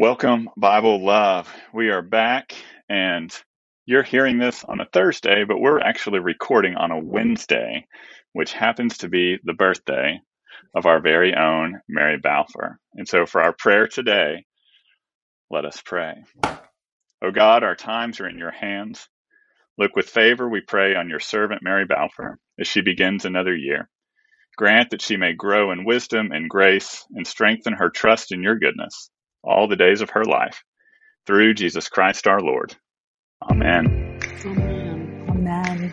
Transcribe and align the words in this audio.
Welcome, 0.00 0.48
Bible 0.56 1.04
Love. 1.04 1.52
We 1.74 1.90
are 1.90 2.02
back, 2.02 2.54
and 2.88 3.34
you're 3.84 4.04
hearing 4.04 4.38
this 4.38 4.62
on 4.62 4.78
a 4.78 4.86
Thursday, 4.92 5.42
but 5.42 5.58
we're 5.58 5.80
actually 5.80 6.20
recording 6.20 6.76
on 6.76 6.92
a 6.92 7.00
Wednesday, 7.00 7.84
which 8.32 8.52
happens 8.52 8.98
to 8.98 9.08
be 9.08 9.38
the 9.42 9.54
birthday 9.54 10.20
of 10.72 10.86
our 10.86 11.00
very 11.00 11.34
own 11.34 11.80
Mary 11.88 12.16
Balfour. 12.16 12.78
And 12.94 13.08
so, 13.08 13.26
for 13.26 13.42
our 13.42 13.52
prayer 13.52 13.88
today, 13.88 14.44
let 15.50 15.64
us 15.64 15.82
pray. 15.84 16.14
O 17.20 17.32
God, 17.34 17.64
our 17.64 17.74
times 17.74 18.20
are 18.20 18.28
in 18.28 18.38
your 18.38 18.52
hands. 18.52 19.08
Look 19.78 19.96
with 19.96 20.08
favor, 20.08 20.48
we 20.48 20.60
pray, 20.60 20.94
on 20.94 21.08
your 21.08 21.18
servant 21.18 21.60
Mary 21.64 21.86
Balfour 21.86 22.38
as 22.60 22.68
she 22.68 22.82
begins 22.82 23.24
another 23.24 23.56
year. 23.56 23.90
Grant 24.56 24.90
that 24.90 25.02
she 25.02 25.16
may 25.16 25.32
grow 25.32 25.72
in 25.72 25.84
wisdom 25.84 26.30
and 26.30 26.48
grace 26.48 27.04
and 27.16 27.26
strengthen 27.26 27.72
her 27.72 27.90
trust 27.90 28.30
in 28.30 28.44
your 28.44 28.60
goodness 28.60 29.10
all 29.42 29.68
the 29.68 29.76
days 29.76 30.00
of 30.00 30.10
her 30.10 30.24
life. 30.24 30.64
Through 31.26 31.54
Jesus 31.54 31.88
Christ 31.88 32.26
our 32.26 32.40
Lord. 32.40 32.74
Amen. 33.42 34.18
Amen. 34.44 35.26
Amen. 35.28 35.92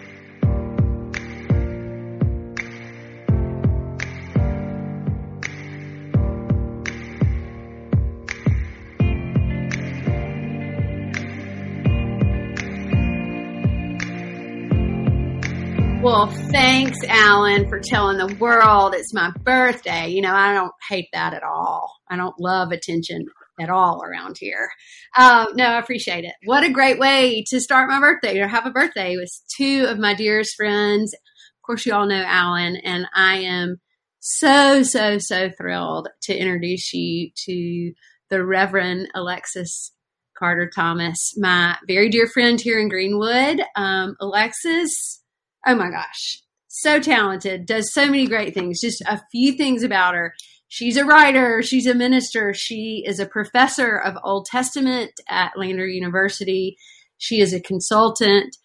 Well, 16.05 16.27
thanks, 16.51 16.99
Alan, 17.07 17.67
for 17.67 17.79
telling 17.79 18.19
the 18.19 18.35
world 18.35 18.93
it's 18.93 19.11
my 19.11 19.31
birthday. 19.43 20.09
You 20.09 20.21
know, 20.21 20.35
I 20.35 20.53
don't 20.53 20.71
hate 20.87 21.09
that 21.13 21.33
at 21.33 21.41
all. 21.41 21.94
I 22.09 22.17
don't 22.17 22.39
love 22.39 22.71
attention 22.71 23.25
at 23.59 23.69
all 23.69 24.03
around 24.03 24.37
here. 24.39 24.69
Um, 25.17 25.47
no, 25.55 25.65
I 25.65 25.79
appreciate 25.79 26.25
it. 26.25 26.33
What 26.45 26.63
a 26.63 26.71
great 26.71 26.99
way 26.99 27.43
to 27.49 27.59
start 27.59 27.89
my 27.89 27.99
birthday 27.99 28.39
or 28.39 28.47
have 28.47 28.65
a 28.65 28.71
birthday 28.71 29.15
with 29.17 29.31
two 29.55 29.85
of 29.87 29.97
my 29.97 30.13
dearest 30.13 30.55
friends. 30.55 31.13
Of 31.13 31.65
course, 31.65 31.85
you 31.85 31.93
all 31.93 32.07
know 32.07 32.23
Alan, 32.25 32.75
and 32.77 33.07
I 33.15 33.37
am 33.37 33.77
so, 34.19 34.83
so, 34.83 35.17
so 35.19 35.49
thrilled 35.57 36.09
to 36.23 36.37
introduce 36.37 36.93
you 36.93 37.29
to 37.45 37.93
the 38.29 38.43
Reverend 38.43 39.09
Alexis 39.15 39.91
Carter 40.37 40.69
Thomas, 40.73 41.33
my 41.37 41.77
very 41.87 42.09
dear 42.09 42.27
friend 42.27 42.59
here 42.59 42.79
in 42.79 42.89
Greenwood. 42.89 43.61
Um, 43.75 44.15
Alexis 44.19 45.21
oh 45.65 45.75
my 45.75 45.89
gosh, 45.89 46.41
so 46.67 46.99
talented, 46.99 47.65
does 47.65 47.91
so 47.93 48.05
many 48.05 48.27
great 48.27 48.53
things. 48.53 48.81
Just 48.81 49.01
a 49.01 49.21
few 49.31 49.53
things 49.53 49.83
about 49.83 50.15
her. 50.15 50.33
She's 50.67 50.97
a 50.97 51.05
writer, 51.05 51.61
she's 51.61 51.85
a 51.85 51.93
minister, 51.93 52.53
she 52.53 53.03
is 53.05 53.19
a 53.19 53.25
professor 53.25 53.97
of 53.97 54.17
Old 54.23 54.45
Testament 54.45 55.11
at 55.29 55.53
Lander 55.55 55.87
University, 55.87 56.75
she 57.17 57.39
is 57.39 57.53
a 57.53 57.61
consultant. 57.61 58.55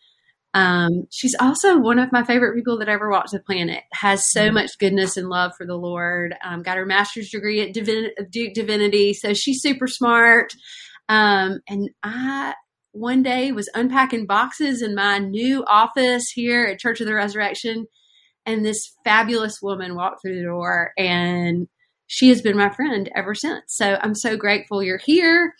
Um, 0.52 1.06
she's 1.10 1.36
also 1.38 1.78
one 1.78 2.00
of 2.00 2.10
my 2.10 2.24
favorite 2.24 2.56
people 2.56 2.78
that 2.78 2.88
ever 2.88 3.08
walked 3.08 3.30
the 3.30 3.38
planet. 3.38 3.84
Has 3.92 4.28
so 4.30 4.46
mm-hmm. 4.46 4.54
much 4.54 4.78
goodness 4.78 5.16
and 5.16 5.28
love 5.28 5.52
for 5.56 5.64
the 5.64 5.76
Lord. 5.76 6.34
Um, 6.44 6.62
got 6.62 6.76
her 6.76 6.86
master's 6.86 7.30
degree 7.30 7.60
at 7.60 7.72
Divin- 7.72 8.10
Duke 8.30 8.54
Divinity, 8.54 9.14
so 9.14 9.32
she's 9.32 9.62
super 9.62 9.86
smart. 9.86 10.52
Um, 11.08 11.60
and 11.68 11.90
I 12.02 12.54
one 12.92 13.22
day 13.22 13.52
was 13.52 13.70
unpacking 13.74 14.26
boxes 14.26 14.82
in 14.82 14.96
my 14.96 15.18
new 15.18 15.64
office 15.64 16.30
here 16.30 16.64
at 16.64 16.80
Church 16.80 17.00
of 17.00 17.06
the 17.06 17.14
Resurrection, 17.14 17.86
and 18.44 18.64
this 18.64 18.92
fabulous 19.04 19.58
woman 19.62 19.94
walked 19.94 20.22
through 20.22 20.36
the 20.36 20.44
door, 20.44 20.92
and 20.98 21.68
she 22.12 22.28
has 22.28 22.42
been 22.42 22.56
my 22.56 22.68
friend 22.70 23.08
ever 23.14 23.36
since. 23.36 23.62
So 23.68 23.96
I'm 24.02 24.16
so 24.16 24.36
grateful 24.36 24.82
you're 24.82 24.98
here. 24.98 25.54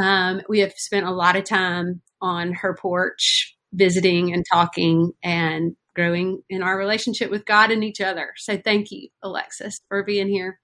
Um, 0.00 0.40
we 0.48 0.60
have 0.60 0.72
spent 0.76 1.06
a 1.06 1.10
lot 1.10 1.34
of 1.34 1.42
time 1.42 2.02
on 2.20 2.52
her 2.52 2.76
porch 2.80 3.56
visiting 3.72 4.32
and 4.32 4.44
talking 4.50 5.10
and 5.24 5.74
growing 5.96 6.40
in 6.48 6.62
our 6.62 6.78
relationship 6.78 7.32
with 7.32 7.44
God 7.44 7.72
and 7.72 7.82
each 7.82 8.00
other. 8.00 8.32
So 8.36 8.56
thank 8.56 8.92
you, 8.92 9.08
Alexis, 9.24 9.80
for 9.88 10.04
being 10.04 10.28
here. 10.28 10.60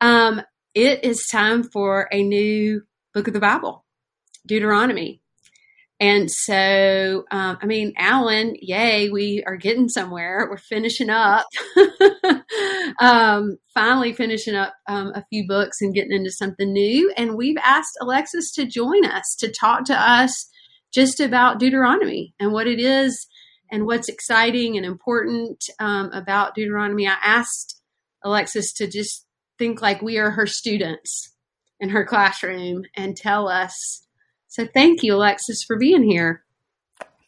Um, 0.00 0.42
it 0.74 1.04
is 1.04 1.28
time 1.30 1.62
for 1.62 2.08
a 2.10 2.24
new 2.24 2.82
book 3.14 3.28
of 3.28 3.34
the 3.34 3.40
Bible. 3.40 3.84
Deuteronomy. 4.44 5.22
And 6.02 6.28
so, 6.28 7.22
um, 7.30 7.58
I 7.62 7.66
mean, 7.66 7.92
Alan, 7.96 8.56
yay, 8.60 9.08
we 9.08 9.44
are 9.46 9.54
getting 9.54 9.88
somewhere. 9.88 10.48
We're 10.50 10.56
finishing 10.56 11.10
up, 11.10 11.46
um, 13.00 13.58
finally 13.72 14.12
finishing 14.12 14.56
up 14.56 14.74
um, 14.88 15.12
a 15.14 15.24
few 15.30 15.46
books 15.46 15.76
and 15.80 15.94
getting 15.94 16.10
into 16.10 16.32
something 16.32 16.72
new. 16.72 17.12
And 17.16 17.36
we've 17.36 17.56
asked 17.62 17.96
Alexis 18.00 18.50
to 18.54 18.66
join 18.66 19.04
us 19.04 19.36
to 19.38 19.52
talk 19.52 19.84
to 19.84 19.94
us 19.94 20.50
just 20.92 21.20
about 21.20 21.60
Deuteronomy 21.60 22.34
and 22.40 22.52
what 22.52 22.66
it 22.66 22.80
is 22.80 23.28
and 23.70 23.86
what's 23.86 24.08
exciting 24.08 24.76
and 24.76 24.84
important 24.84 25.62
um, 25.78 26.10
about 26.10 26.56
Deuteronomy. 26.56 27.06
I 27.06 27.14
asked 27.22 27.80
Alexis 28.24 28.72
to 28.72 28.88
just 28.88 29.24
think 29.56 29.80
like 29.80 30.02
we 30.02 30.18
are 30.18 30.32
her 30.32 30.48
students 30.48 31.32
in 31.78 31.90
her 31.90 32.04
classroom 32.04 32.82
and 32.96 33.16
tell 33.16 33.46
us 33.46 34.02
so 34.52 34.66
thank 34.66 35.02
you, 35.02 35.14
Alexis, 35.14 35.62
for 35.62 35.78
being 35.78 36.02
here. 36.02 36.44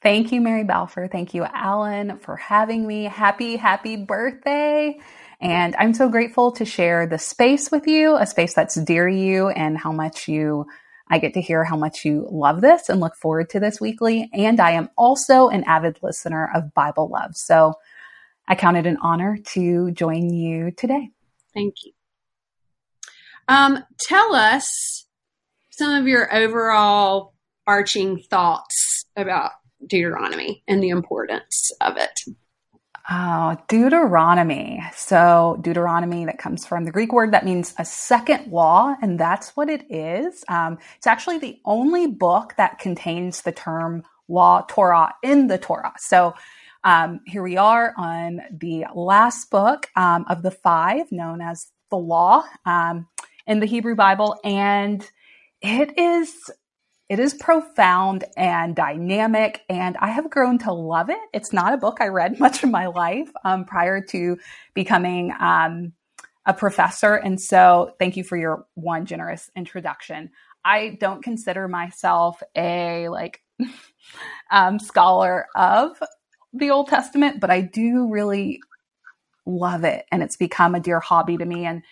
Thank 0.02 0.30
you, 0.30 0.42
Mary 0.42 0.62
Balfour. 0.62 1.08
Thank 1.08 1.32
you, 1.32 1.46
Alan, 1.50 2.18
for 2.18 2.36
having 2.36 2.86
me. 2.86 3.04
Happy, 3.04 3.56
happy 3.56 3.96
birthday. 3.96 4.98
And 5.40 5.74
I'm 5.76 5.94
so 5.94 6.10
grateful 6.10 6.52
to 6.52 6.66
share 6.66 7.06
the 7.06 7.18
space 7.18 7.70
with 7.70 7.86
you, 7.86 8.14
a 8.14 8.26
space 8.26 8.52
that's 8.52 8.74
dear 8.74 9.08
to 9.08 9.16
you 9.16 9.48
and 9.48 9.78
how 9.78 9.90
much 9.90 10.28
you, 10.28 10.66
I 11.08 11.16
get 11.16 11.32
to 11.32 11.40
hear 11.40 11.64
how 11.64 11.78
much 11.78 12.04
you 12.04 12.28
love 12.30 12.60
this 12.60 12.90
and 12.90 13.00
look 13.00 13.16
forward 13.16 13.48
to 13.50 13.60
this 13.60 13.80
weekly. 13.80 14.28
And 14.34 14.60
I 14.60 14.72
am 14.72 14.90
also 14.94 15.48
an 15.48 15.64
avid 15.64 16.00
listener 16.02 16.50
of 16.54 16.74
Bible 16.74 17.08
Love. 17.08 17.36
So 17.36 17.72
I 18.46 18.54
count 18.54 18.76
it 18.76 18.84
an 18.84 18.98
honor 19.00 19.38
to 19.52 19.92
join 19.92 20.28
you 20.28 20.72
today. 20.72 21.08
Thank 21.54 21.76
you. 21.84 21.92
Um, 23.48 23.82
tell 23.98 24.34
us 24.34 25.03
some 25.76 25.94
of 25.94 26.06
your 26.06 26.32
overall 26.34 27.34
arching 27.66 28.22
thoughts 28.30 29.06
about 29.16 29.50
Deuteronomy 29.86 30.62
and 30.68 30.82
the 30.82 30.90
importance 30.90 31.72
of 31.80 31.96
it. 31.96 32.20
Oh, 33.10 33.56
Deuteronomy. 33.68 34.82
So, 34.94 35.58
Deuteronomy, 35.60 36.24
that 36.24 36.38
comes 36.38 36.64
from 36.64 36.84
the 36.84 36.90
Greek 36.90 37.12
word 37.12 37.32
that 37.32 37.44
means 37.44 37.74
a 37.78 37.84
second 37.84 38.50
law, 38.50 38.94
and 39.02 39.18
that's 39.18 39.54
what 39.56 39.68
it 39.68 39.84
is. 39.90 40.42
Um, 40.48 40.78
it's 40.96 41.06
actually 41.06 41.38
the 41.38 41.60
only 41.66 42.06
book 42.06 42.54
that 42.56 42.78
contains 42.78 43.42
the 43.42 43.52
term 43.52 44.04
law, 44.26 44.64
Torah, 44.68 45.14
in 45.22 45.48
the 45.48 45.58
Torah. 45.58 45.92
So, 45.98 46.34
um, 46.84 47.20
here 47.26 47.42
we 47.42 47.56
are 47.56 47.94
on 47.98 48.40
the 48.50 48.86
last 48.94 49.50
book 49.50 49.88
um, 49.96 50.24
of 50.28 50.42
the 50.42 50.50
five, 50.50 51.10
known 51.10 51.42
as 51.42 51.66
the 51.90 51.96
law 51.96 52.44
um, 52.64 53.06
in 53.46 53.60
the 53.60 53.66
Hebrew 53.66 53.96
Bible. 53.96 54.38
And 54.44 55.06
it 55.64 55.98
is 55.98 56.50
it 57.08 57.18
is 57.18 57.34
profound 57.34 58.24
and 58.36 58.76
dynamic 58.76 59.62
and 59.68 59.96
i 59.96 60.08
have 60.08 60.30
grown 60.30 60.58
to 60.58 60.72
love 60.72 61.08
it. 61.10 61.18
It's 61.32 61.52
not 61.52 61.72
a 61.72 61.78
book 61.78 61.98
i 62.00 62.08
read 62.08 62.38
much 62.44 62.62
in 62.62 62.70
my 62.70 62.86
life 62.86 63.30
um, 63.44 63.64
prior 63.64 64.02
to 64.10 64.38
becoming 64.74 65.32
um, 65.40 65.94
a 66.46 66.52
professor 66.52 67.14
and 67.14 67.40
so 67.40 67.94
thank 67.98 68.16
you 68.16 68.22
for 68.24 68.36
your 68.36 68.66
one 68.74 69.06
generous 69.06 69.50
introduction. 69.56 70.30
I 70.66 70.98
don't 71.00 71.22
consider 71.22 71.66
myself 71.66 72.42
a 72.54 73.08
like 73.08 73.40
um, 74.50 74.78
scholar 74.78 75.46
of 75.56 75.98
the 76.52 76.70
old 76.70 76.88
testament 76.88 77.40
but 77.40 77.50
i 77.50 77.60
do 77.62 78.08
really 78.10 78.60
love 79.46 79.84
it 79.84 80.04
and 80.12 80.22
it's 80.22 80.36
become 80.36 80.74
a 80.74 80.80
dear 80.80 81.00
hobby 81.00 81.36
to 81.36 81.44
me 81.44 81.64
and 81.64 81.82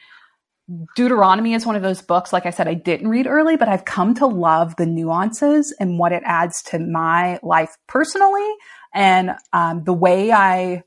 Deuteronomy 0.97 1.55
is 1.55 1.67
one 1.67 1.77
of 1.77 1.83
those 1.83 2.03
books, 2.03 2.33
like 2.33 2.47
I 2.47 2.51
said, 2.51 2.69
I 2.69 2.75
didn't 2.75 3.09
read 3.09 3.27
early, 3.27 3.57
but 3.57 3.69
I've 3.69 3.85
come 3.85 4.15
to 4.15 4.27
love 4.27 4.77
the 4.77 4.87
nuances 4.87 5.75
and 5.81 5.99
what 5.99 6.13
it 6.13 6.23
adds 6.25 6.63
to 6.65 6.79
my 6.79 7.39
life 7.43 7.77
personally 7.89 8.49
and 8.95 9.33
um, 9.53 9.83
the 9.85 9.93
way 9.93 10.31
I 10.31 10.83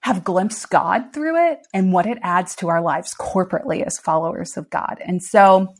have 0.00 0.24
glimpsed 0.24 0.70
God 0.70 1.12
through 1.12 1.50
it 1.50 1.60
and 1.72 1.92
what 1.92 2.06
it 2.06 2.18
adds 2.22 2.56
to 2.56 2.68
our 2.68 2.80
lives 2.80 3.14
corporately 3.18 3.84
as 3.84 3.98
followers 3.98 4.56
of 4.56 4.70
God. 4.70 4.98
And 5.04 5.22
so 5.22 5.74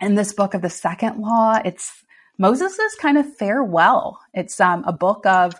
in 0.00 0.14
this 0.14 0.32
book 0.32 0.54
of 0.54 0.62
the 0.62 0.70
second 0.70 1.20
law, 1.20 1.60
it's 1.64 1.92
Moses' 2.38 2.80
kind 3.00 3.18
of 3.18 3.36
farewell. 3.36 4.18
It's 4.34 4.60
um, 4.60 4.82
a 4.86 4.92
book 4.92 5.24
of 5.26 5.54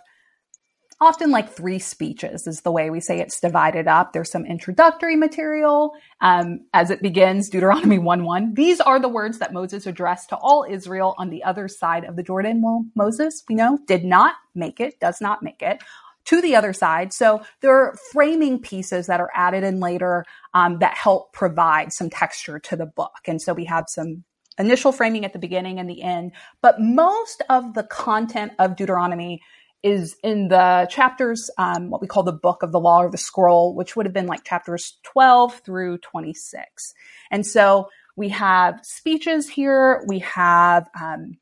often 1.01 1.31
like 1.31 1.51
three 1.51 1.79
speeches 1.79 2.45
is 2.45 2.61
the 2.61 2.71
way 2.71 2.91
we 2.91 2.99
say 2.99 3.19
it's 3.19 3.39
divided 3.39 3.87
up. 3.87 4.13
There's 4.13 4.31
some 4.31 4.45
introductory 4.45 5.15
material 5.15 5.93
um, 6.21 6.59
as 6.73 6.91
it 6.91 7.01
begins, 7.01 7.49
Deuteronomy 7.49 7.97
1 7.99 8.23
1. 8.23 8.53
These 8.53 8.79
are 8.79 8.99
the 8.99 9.09
words 9.09 9.39
that 9.39 9.51
Moses 9.51 9.87
addressed 9.87 10.29
to 10.29 10.37
all 10.37 10.65
Israel 10.69 11.15
on 11.17 11.31
the 11.31 11.43
other 11.43 11.67
side 11.67 12.05
of 12.05 12.15
the 12.15 12.23
Jordan. 12.23 12.61
Well, 12.61 12.85
Moses, 12.95 13.43
we 13.49 13.55
know, 13.55 13.79
did 13.87 14.05
not 14.05 14.35
make 14.53 14.79
it, 14.79 14.99
does 14.99 15.19
not 15.19 15.41
make 15.41 15.61
it 15.63 15.81
to 16.25 16.39
the 16.39 16.55
other 16.55 16.71
side. 16.71 17.11
So 17.13 17.41
there 17.61 17.75
are 17.75 17.97
framing 18.11 18.59
pieces 18.59 19.07
that 19.07 19.19
are 19.19 19.31
added 19.33 19.63
in 19.63 19.79
later 19.79 20.23
um, 20.53 20.77
that 20.79 20.95
help 20.95 21.33
provide 21.33 21.91
some 21.91 22.11
texture 22.11 22.59
to 22.59 22.75
the 22.75 22.85
book. 22.85 23.17
And 23.25 23.41
so 23.41 23.53
we 23.53 23.65
have 23.65 23.85
some 23.87 24.23
initial 24.59 24.91
framing 24.91 25.25
at 25.25 25.33
the 25.33 25.39
beginning 25.39 25.79
and 25.79 25.89
the 25.89 26.03
end. 26.03 26.33
But 26.61 26.79
most 26.79 27.41
of 27.49 27.73
the 27.73 27.83
content 27.83 28.51
of 28.59 28.75
Deuteronomy 28.75 29.41
is 29.83 30.15
in 30.23 30.47
the 30.47 30.87
chapters, 30.89 31.49
um, 31.57 31.89
what 31.89 32.01
we 32.01 32.07
call 32.07 32.23
the 32.23 32.31
book 32.31 32.63
of 32.63 32.71
the 32.71 32.79
law 32.79 33.01
or 33.01 33.09
the 33.09 33.17
scroll, 33.17 33.75
which 33.75 33.95
would 33.95 34.05
have 34.05 34.13
been 34.13 34.27
like 34.27 34.43
chapters 34.43 34.97
12 35.03 35.61
through 35.65 35.97
26. 35.99 36.93
And 37.31 37.45
so 37.45 37.89
we 38.15 38.29
have 38.29 38.79
speeches 38.83 39.49
here, 39.49 40.03
we 40.07 40.19
have 40.19 40.87
um, 40.99 41.37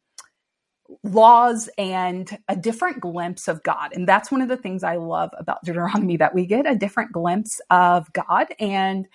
laws 1.04 1.70
and 1.78 2.38
a 2.48 2.56
different 2.56 3.02
glimpse 3.02 3.48
of 3.48 3.62
God. 3.64 3.92
And 3.94 4.08
that's 4.08 4.32
one 4.32 4.42
of 4.42 4.48
the 4.48 4.58
things 4.58 4.84
I 4.84 4.96
love 4.96 5.32
about 5.38 5.64
Deuteronomy 5.64 6.18
that 6.18 6.34
we 6.34 6.46
get 6.46 6.70
a 6.70 6.76
different 6.76 7.12
glimpse 7.12 7.62
of 7.70 8.12
God. 8.14 8.48
And 8.60 9.08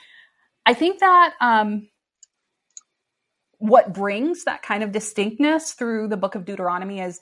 I 0.66 0.74
think 0.74 1.00
that 1.00 1.34
um, 1.40 1.88
what 3.58 3.92
brings 3.92 4.44
that 4.44 4.62
kind 4.62 4.82
of 4.82 4.92
distinctness 4.92 5.72
through 5.72 6.08
the 6.08 6.16
book 6.16 6.34
of 6.34 6.44
Deuteronomy 6.44 7.00
is 7.00 7.20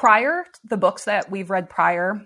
prior, 0.00 0.46
the 0.64 0.78
books 0.78 1.04
that 1.04 1.30
we've 1.30 1.50
read 1.50 1.68
prior 1.68 2.24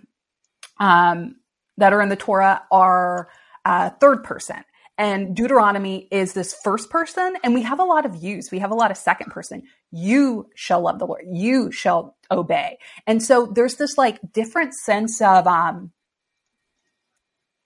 um, 0.79 1.35
that 1.77 1.93
are 1.93 2.01
in 2.01 2.09
the 2.09 2.15
Torah 2.15 2.63
are 2.71 3.29
uh, 3.65 3.91
third 4.01 4.23
person. 4.23 4.65
And 4.97 5.35
Deuteronomy 5.35 6.07
is 6.13 6.35
this 6.35 6.55
first 6.63 6.89
person, 6.89 7.35
and 7.43 7.53
we 7.53 7.63
have 7.63 7.81
a 7.81 7.85
lot 7.85 8.07
of 8.07 8.15
yous. 8.23 8.53
We 8.53 8.61
have 8.61 8.71
a 8.71 8.77
lot 8.77 8.93
of 8.93 8.97
second 8.97 9.33
person. 9.33 9.65
You 9.91 10.49
shall 10.55 10.83
love 10.83 11.01
the 11.01 11.07
Lord. 11.07 11.25
You 11.29 11.73
shall 11.73 12.17
obey. 12.31 12.79
And 13.09 13.21
so 13.21 13.47
there's 13.47 13.75
this 13.75 13.99
like 13.99 14.21
different 14.33 14.75
sense 14.75 15.21
of, 15.21 15.49
um, 15.49 15.91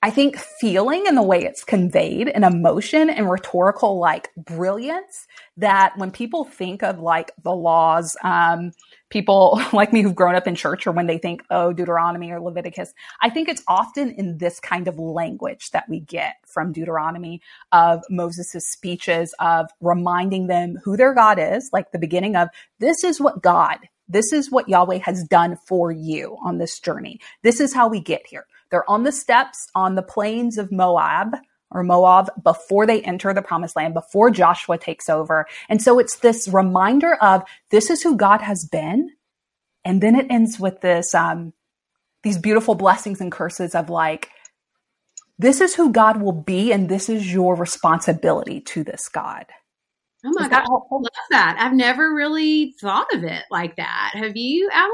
I 0.01 0.09
think 0.09 0.39
feeling 0.39 1.05
in 1.07 1.17
the 1.17 1.23
way 1.23 1.45
it's 1.45 1.65
conveyed 1.65 2.29
and 2.29 2.47
emotion 2.47 3.11
and 3.11 3.29
rhetorical 3.29 3.99
like 3.99 4.31
brilliance 4.39 5.27
that 5.59 5.99
when 5.99 6.13
people 6.13 6.45
think 6.45 6.83
of 6.83 7.01
like 7.01 7.33
the 7.43 7.55
laws, 7.55 8.17
um, 8.25 8.71
people 9.11 9.61
like 9.73 9.93
me 9.93 10.03
who've 10.03 10.15
grown 10.15 10.35
up 10.35 10.47
in 10.47 10.55
church 10.55 10.87
or 10.87 10.93
when 10.93 11.07
they 11.07 11.19
think, 11.19 11.43
oh, 11.51 11.73
Deuteronomy 11.73 12.31
or 12.31 12.41
Leviticus, 12.41 12.93
I 13.21 13.31
think 13.31 13.49
it's 13.49 13.63
often 13.69 14.11
in 14.13 14.39
this 14.39 14.61
kind 14.61 14.89
of 14.89 14.99
language 14.99 15.71
that 15.71 15.89
we 15.89 16.01
get 16.01 16.37
from 16.47 16.73
Deuteronomy 16.73 17.41
of 17.73 18.03
Moses' 18.11 18.71
speeches 18.71 19.35
of 19.39 19.71
reminding 19.81 20.47
them 20.47 20.79
who 20.85 20.97
their 20.97 21.15
God 21.15 21.39
is, 21.39 21.71
like 21.73 21.93
the 21.93 21.99
beginning 21.99 22.37
of 22.37 22.49
this 22.79 23.05
is 23.05 23.21
what 23.21 23.43
God, 23.43 23.79
this 24.09 24.33
is 24.33 24.51
what 24.51 24.69
Yahweh 24.69 24.99
has 24.99 25.25
done 25.25 25.59
for 25.67 25.91
you 25.91 26.37
on 26.43 26.59
this 26.59 26.79
journey. 26.79 27.21
This 27.43 27.61
is 27.61 27.75
how 27.75 27.89
we 27.89 28.01
get 28.01 28.27
here. 28.27 28.47
They're 28.71 28.89
on 28.91 29.03
the 29.03 29.13
steps 29.13 29.69
on 29.75 29.95
the 29.95 30.03
plains 30.03 30.59
of 30.59 30.73
Moab 30.73 31.37
or 31.71 31.83
Moab 31.83 32.31
before 32.43 32.87
they 32.87 33.03
enter 33.03 33.33
the 33.35 33.43
promised 33.43 33.77
land, 33.77 33.95
before 33.95 34.31
Joshua 34.31 34.79
takes 34.79 35.09
over. 35.09 35.47
And 35.69 35.83
so 35.83 35.99
it's 35.99 36.19
this 36.19 36.49
reminder 36.49 37.15
of 37.17 37.43
this 37.71 37.91
is 37.91 38.03
who 38.03 38.17
God 38.17 38.41
has 38.41 38.65
been. 38.65 39.11
And 39.85 40.03
then 40.03 40.15
it 40.15 40.27
ends 40.31 40.59
with 40.59 40.81
this, 40.81 41.15
um, 41.15 41.53
these 42.23 42.39
beautiful 42.39 42.75
blessings 42.75 43.21
and 43.21 43.31
curses 43.31 43.75
of 43.75 43.91
like, 43.91 44.31
this 45.39 45.61
is 45.61 45.75
who 45.75 45.93
God 45.93 46.21
will 46.21 46.33
be, 46.33 46.73
and 46.73 46.89
this 46.89 47.09
is 47.09 47.33
your 47.33 47.55
responsibility 47.55 48.61
to 48.63 48.83
this 48.83 49.09
God. 49.09 49.47
Oh 50.27 50.33
my 50.35 50.49
God, 50.49 50.65
I 50.65 50.95
love 50.95 51.05
that. 51.31 51.57
I've 51.61 51.75
never 51.75 52.13
really 52.13 52.75
thought 52.81 53.07
of 53.15 53.23
it 53.23 53.45
like 53.49 53.77
that. 53.77 54.11
Have 54.15 54.37
you, 54.37 54.69
Alan? 54.73 54.93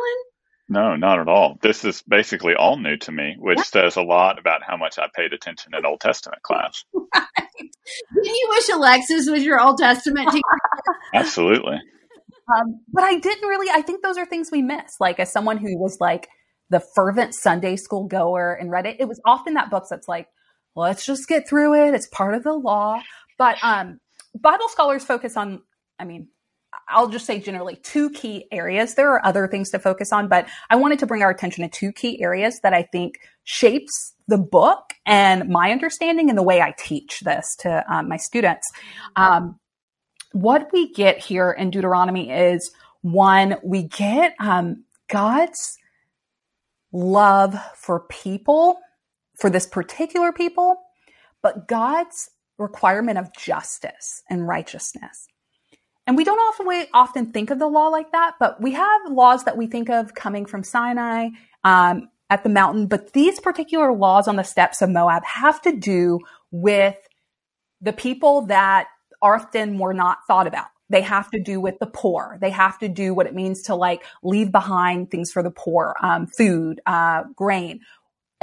No, 0.69 0.97
not 0.97 1.19
at 1.19 1.29
all. 1.29 1.59
This 1.61 1.85
is 1.85 2.03
basically 2.03 2.55
all 2.55 2.79
new 2.79 2.97
to 2.99 3.13
me, 3.13 3.37
which 3.39 3.61
says 3.61 3.97
a 3.97 4.03
lot 4.03 4.39
about 4.39 4.63
how 4.63 4.77
much 4.77 4.99
I 4.99 5.09
paid 5.15 5.33
attention 5.33 5.75
in 5.75 5.85
Old 5.85 6.01
Testament 6.01 6.43
class. 6.43 6.85
Right. 6.95 7.71
You 8.23 8.47
wish 8.51 8.69
Alexis 8.71 9.29
was 9.29 9.45
your 9.45 9.61
Old 9.61 9.79
Testament 9.79 10.31
teacher? 10.31 10.43
Absolutely. 11.15 11.77
Um, 12.55 12.81
but 12.93 13.05
I 13.05 13.19
didn't 13.19 13.49
really, 13.49 13.71
I 13.71 13.83
think 13.83 14.03
those 14.03 14.17
are 14.17 14.27
things 14.27 14.51
we 14.51 14.63
miss. 14.63 14.97
Like, 15.01 15.21
as 15.21 15.33
someone 15.33 15.59
who 15.59 15.79
was 15.79 15.99
like 16.01 16.29
the 16.71 16.81
fervent 16.95 17.35
Sunday 17.35 17.77
school 17.77 18.07
goer 18.07 18.55
and 18.55 18.71
read 18.71 18.87
it, 18.87 18.97
it 19.01 19.09
was 19.09 19.21
often 19.27 19.55
that 19.55 19.71
book 19.71 19.85
that's 19.89 20.09
like, 20.09 20.29
let's 20.75 21.05
just 21.05 21.29
get 21.29 21.49
through 21.49 21.75
it. 21.75 21.95
It's 21.95 22.09
part 22.09 22.35
of 22.35 22.43
the 22.43 22.55
law. 22.55 23.01
But 23.39 23.59
um, 23.63 24.01
Bible 24.39 24.69
scholars 24.69 25.05
focus 25.05 25.37
on, 25.37 25.63
I 25.99 26.05
mean, 26.05 26.29
I'll 26.89 27.09
just 27.09 27.27
say 27.27 27.41
generally 27.41 27.77
two 27.77 28.11
key 28.11 28.47
areas. 28.51 28.95
There 28.95 29.11
are 29.11 29.25
other 29.25 29.49
things 29.49 29.71
to 29.71 29.79
focus 29.79 30.13
on, 30.13 30.29
but 30.29 30.47
I 30.71 30.77
wanted 30.77 30.99
to 31.01 31.07
bring 31.07 31.23
our 31.23 31.31
attention 31.31 31.69
to 31.69 31.71
two 31.71 31.93
key 31.93 32.23
areas 32.23 32.61
that 32.63 32.75
I 32.75 32.83
think 32.83 33.19
shapes 33.45 34.15
the 34.29 34.39
book 34.39 34.95
and 35.07 35.49
my 35.49 35.71
understanding 35.71 36.29
and 36.29 36.39
the 36.39 36.43
way 36.43 36.61
I 36.61 36.75
teach 36.79 37.21
this 37.21 37.57
to 37.61 37.85
um, 37.93 38.09
my 38.09 38.17
students. 38.17 38.67
Um, 39.17 39.59
what 40.33 40.69
we 40.73 40.93
get 40.93 41.19
here 41.19 41.51
in 41.51 41.71
Deuteronomy 41.71 42.31
is 42.31 42.73
one, 43.03 43.57
we 43.63 43.85
get 43.85 44.35
um, 44.41 44.85
God's 45.09 45.77
love 46.93 47.55
for 47.77 48.01
people, 48.01 48.79
for 49.39 49.51
this 49.51 49.67
particular 49.67 50.33
people, 50.33 50.77
but 51.43 51.69
God's 51.69 52.31
requirement 52.59 53.19
of 53.19 53.35
justice 53.37 54.23
and 54.31 54.47
righteousness. 54.47 55.27
And 56.07 56.17
we 56.17 56.25
don't 56.25 56.39
often 56.39 56.87
often 56.93 57.33
think 57.33 57.51
of 57.51 57.59
the 57.59 57.67
law 57.67 57.89
like 57.89 58.13
that, 58.13 58.35
but 58.39 58.61
we 58.61 58.73
have 58.73 59.01
laws 59.11 59.45
that 59.45 59.57
we 59.57 59.67
think 59.67 59.89
of 59.89 60.15
coming 60.15 60.45
from 60.45 60.63
Sinai 60.63 61.29
um, 61.65 62.09
at 62.29 62.43
the 62.43 62.51
mountain. 62.51 62.87
But 62.87 63.13
these 63.13 63.41
particular 63.41 63.93
laws 63.93 64.29
on 64.29 64.37
the 64.37 64.43
steps 64.43 64.83
of 64.83 64.91
Moab 64.91 65.25
have 65.25 65.63
to 65.63 65.75
do 65.75 66.21
with 66.51 66.97
the 67.81 67.93
people 67.93 68.47
that 68.47 68.89
often 69.23 69.79
were 69.79 69.95
not 69.95 70.19
thought 70.27 70.47
about. 70.47 70.67
They 70.91 71.01
have 71.01 71.31
to 71.31 71.41
do 71.41 71.61
with 71.61 71.79
the 71.79 71.87
poor. 71.87 72.39
They 72.41 72.51
have 72.51 72.79
to 72.81 72.89
do 72.89 73.15
what 73.15 73.27
it 73.27 73.35
means 73.35 73.63
to 73.63 73.75
like 73.75 74.05
leave 74.23 74.53
behind 74.53 75.11
things 75.11 75.33
for 75.33 75.43
the 75.43 75.51
poor, 75.51 75.95
um, 76.03 76.27
food, 76.27 76.81
uh, 76.85 77.25
grain. 77.35 77.81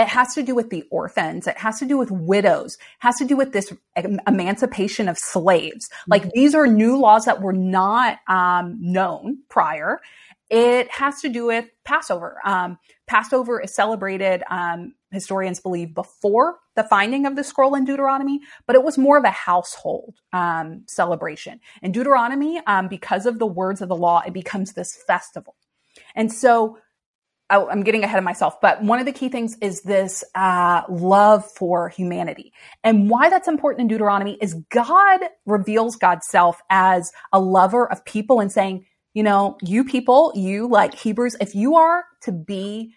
It 0.02 0.08
has 0.08 0.34
to 0.34 0.42
do 0.42 0.56
with 0.56 0.72
the 0.72 0.84
orphans. 0.90 1.46
It 1.46 1.60
has 1.60 1.78
to 1.80 1.86
do 1.86 1.96
with 1.96 2.10
widows. 2.10 2.74
It 2.76 2.80
has 3.00 3.18
to 3.18 3.26
do 3.26 3.38
with 3.38 3.54
this 3.54 3.72
emancipation 3.96 5.08
of 5.08 5.18
slaves. 5.20 5.90
Like 6.08 6.24
mm-hmm. 6.24 6.32
these 6.34 6.56
are 6.56 6.66
new 6.66 6.98
laws 6.98 7.26
that 7.26 7.42
were 7.42 7.54
not 7.54 8.18
um, 8.28 8.78
known 8.80 9.44
prior. 9.48 10.02
It 10.50 10.90
has 10.90 11.22
to 11.22 11.30
do 11.30 11.46
with 11.46 11.66
Passover. 11.86 12.40
Um, 12.44 12.80
Passover 13.08 13.62
is 13.62 13.76
celebrated, 13.76 14.44
um, 14.50 14.96
historians 15.12 15.60
believe, 15.60 15.94
before 15.94 16.58
the 16.76 16.84
finding 16.84 17.26
of 17.28 17.36
the 17.36 17.44
scroll 17.44 17.76
in 17.76 17.86
Deuteronomy, 17.86 18.42
but 18.66 18.76
it 18.76 18.84
was 18.84 18.98
more 18.98 19.18
of 19.18 19.24
a 19.24 19.30
household 19.30 20.16
um, 20.34 20.84
celebration. 20.88 21.60
In 21.84 21.92
Deuteronomy, 21.92 22.60
um, 22.66 22.88
because 22.88 23.26
of 23.26 23.38
the 23.38 23.46
words 23.46 23.82
of 23.82 23.88
the 23.88 23.96
law, 23.96 24.24
it 24.26 24.34
becomes 24.34 24.74
this 24.74 24.98
festival. 25.08 25.56
And 26.16 26.34
so 26.34 26.80
I'm 27.52 27.84
getting 27.84 28.04
ahead 28.04 28.18
of 28.18 28.24
myself, 28.24 28.62
but 28.62 28.82
one 28.82 29.00
of 29.00 29.06
the 29.06 29.12
key 29.12 29.30
things 29.30 29.58
is 29.62 29.82
this 29.82 30.24
uh, 30.36 30.84
love 30.90 31.46
for 31.46 31.90
humanity. 31.90 32.54
And 32.84 33.10
why 33.10 33.30
that's 33.30 33.48
important 33.48 33.82
in 33.82 33.88
Deuteronomy 33.88 34.38
is 34.42 34.56
God 34.70 35.22
reveals 35.46 35.96
God's 35.98 36.28
self 36.28 36.62
as 36.70 37.12
a 37.34 37.40
lover 37.40 37.92
of 37.92 38.04
people 38.06 38.40
and 38.40 38.52
saying, 38.52 38.86
you 39.14 39.24
know, 39.24 39.58
you 39.62 39.84
people, 39.84 40.32
you 40.36 40.68
like 40.68 40.96
Hebrews, 40.96 41.36
if 41.42 41.54
you 41.54 41.76
are 41.76 42.06
to 42.22 42.32
be 42.32 42.94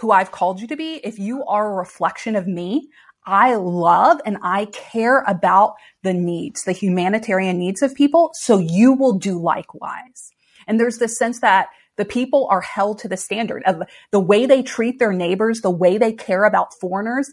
who 0.00 0.10
I've 0.10 0.32
called 0.32 0.60
you 0.60 0.66
to 0.68 0.76
be, 0.76 0.96
if 0.96 1.18
you 1.18 1.44
are 1.44 1.72
a 1.72 1.76
reflection 1.76 2.36
of 2.36 2.46
me, 2.46 2.88
I 3.26 3.56
love 3.56 4.20
and 4.24 4.38
I 4.42 4.66
care 4.66 5.20
about 5.26 5.74
the 6.02 6.14
needs, 6.14 6.64
the 6.64 6.72
humanitarian 6.72 7.58
needs 7.58 7.82
of 7.82 7.94
people. 7.94 8.30
So 8.34 8.58
you 8.58 8.92
will 8.92 9.18
do 9.18 9.38
likewise. 9.40 10.30
And 10.66 10.80
there's 10.80 10.98
this 10.98 11.18
sense 11.18 11.40
that 11.40 11.68
the 11.98 12.06
people 12.06 12.48
are 12.50 12.62
held 12.62 13.00
to 13.00 13.08
the 13.08 13.16
standard 13.18 13.62
of 13.66 13.82
the 14.10 14.20
way 14.20 14.46
they 14.46 14.62
treat 14.62 14.98
their 14.98 15.12
neighbors, 15.12 15.60
the 15.60 15.70
way 15.70 15.98
they 15.98 16.12
care 16.12 16.44
about 16.44 16.72
foreigners 16.80 17.30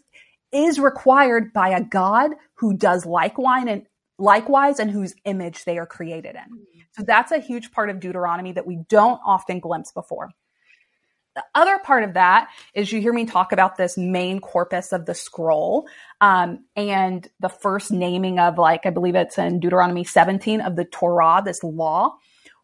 is 0.51 0.79
required 0.79 1.53
by 1.53 1.69
a 1.69 1.83
God 1.83 2.31
who 2.55 2.75
does 2.75 3.05
likewise 3.05 3.65
and 3.67 3.83
likewise 4.17 4.79
and 4.79 4.91
whose 4.91 5.15
image 5.23 5.63
they 5.65 5.77
are 5.77 5.85
created 5.85 6.35
in. 6.35 6.59
So 6.93 7.03
that's 7.05 7.31
a 7.31 7.39
huge 7.39 7.71
part 7.71 7.89
of 7.89 7.99
Deuteronomy 7.99 8.53
that 8.53 8.65
we 8.65 8.79
don't 8.89 9.19
often 9.25 9.59
glimpse 9.59 9.91
before. 9.91 10.29
The 11.35 11.43
other 11.53 11.77
part 11.79 12.05
of 12.05 12.13
that 12.13 12.47
is 12.73 12.91
you 12.93 13.01
hear 13.01 13.11
me 13.11 13.25
talk 13.25 13.51
about 13.51 13.75
this 13.75 13.97
main 13.97 14.39
corpus 14.39 14.93
of 14.93 15.05
the 15.05 15.13
scroll 15.13 15.85
um, 16.21 16.63
and 16.77 17.27
the 17.41 17.49
first 17.49 17.91
naming 17.91 18.39
of, 18.39 18.57
like, 18.57 18.85
I 18.85 18.89
believe 18.89 19.15
it's 19.15 19.37
in 19.37 19.59
Deuteronomy 19.59 20.05
17 20.05 20.61
of 20.61 20.77
the 20.77 20.85
Torah, 20.85 21.41
this 21.43 21.61
law. 21.61 22.15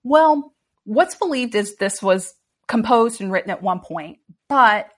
Well, 0.04 0.51
what's 0.86 1.16
believed 1.16 1.56
is 1.56 1.76
this 1.76 2.02
was 2.02 2.34
composed 2.68 3.22
and 3.22 3.32
written 3.32 3.52
at 3.52 3.62
one 3.62 3.80
point, 3.80 4.20
but 4.48 4.90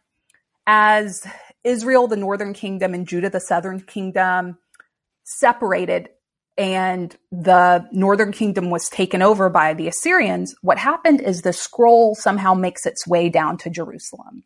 as 0.65 1.25
Israel, 1.63 2.07
the 2.07 2.15
northern 2.15 2.53
kingdom, 2.53 2.93
and 2.93 3.07
Judah, 3.07 3.29
the 3.29 3.39
southern 3.39 3.81
kingdom, 3.81 4.57
separated 5.23 6.09
and 6.57 7.15
the 7.31 7.87
northern 7.91 8.31
kingdom 8.31 8.69
was 8.69 8.87
taken 8.89 9.21
over 9.21 9.49
by 9.49 9.73
the 9.73 9.87
Assyrians, 9.87 10.55
what 10.61 10.77
happened 10.77 11.19
is 11.19 11.41
the 11.41 11.53
scroll 11.53 12.15
somehow 12.15 12.53
makes 12.53 12.85
its 12.85 13.07
way 13.07 13.29
down 13.29 13.57
to 13.57 13.69
Jerusalem 13.69 14.43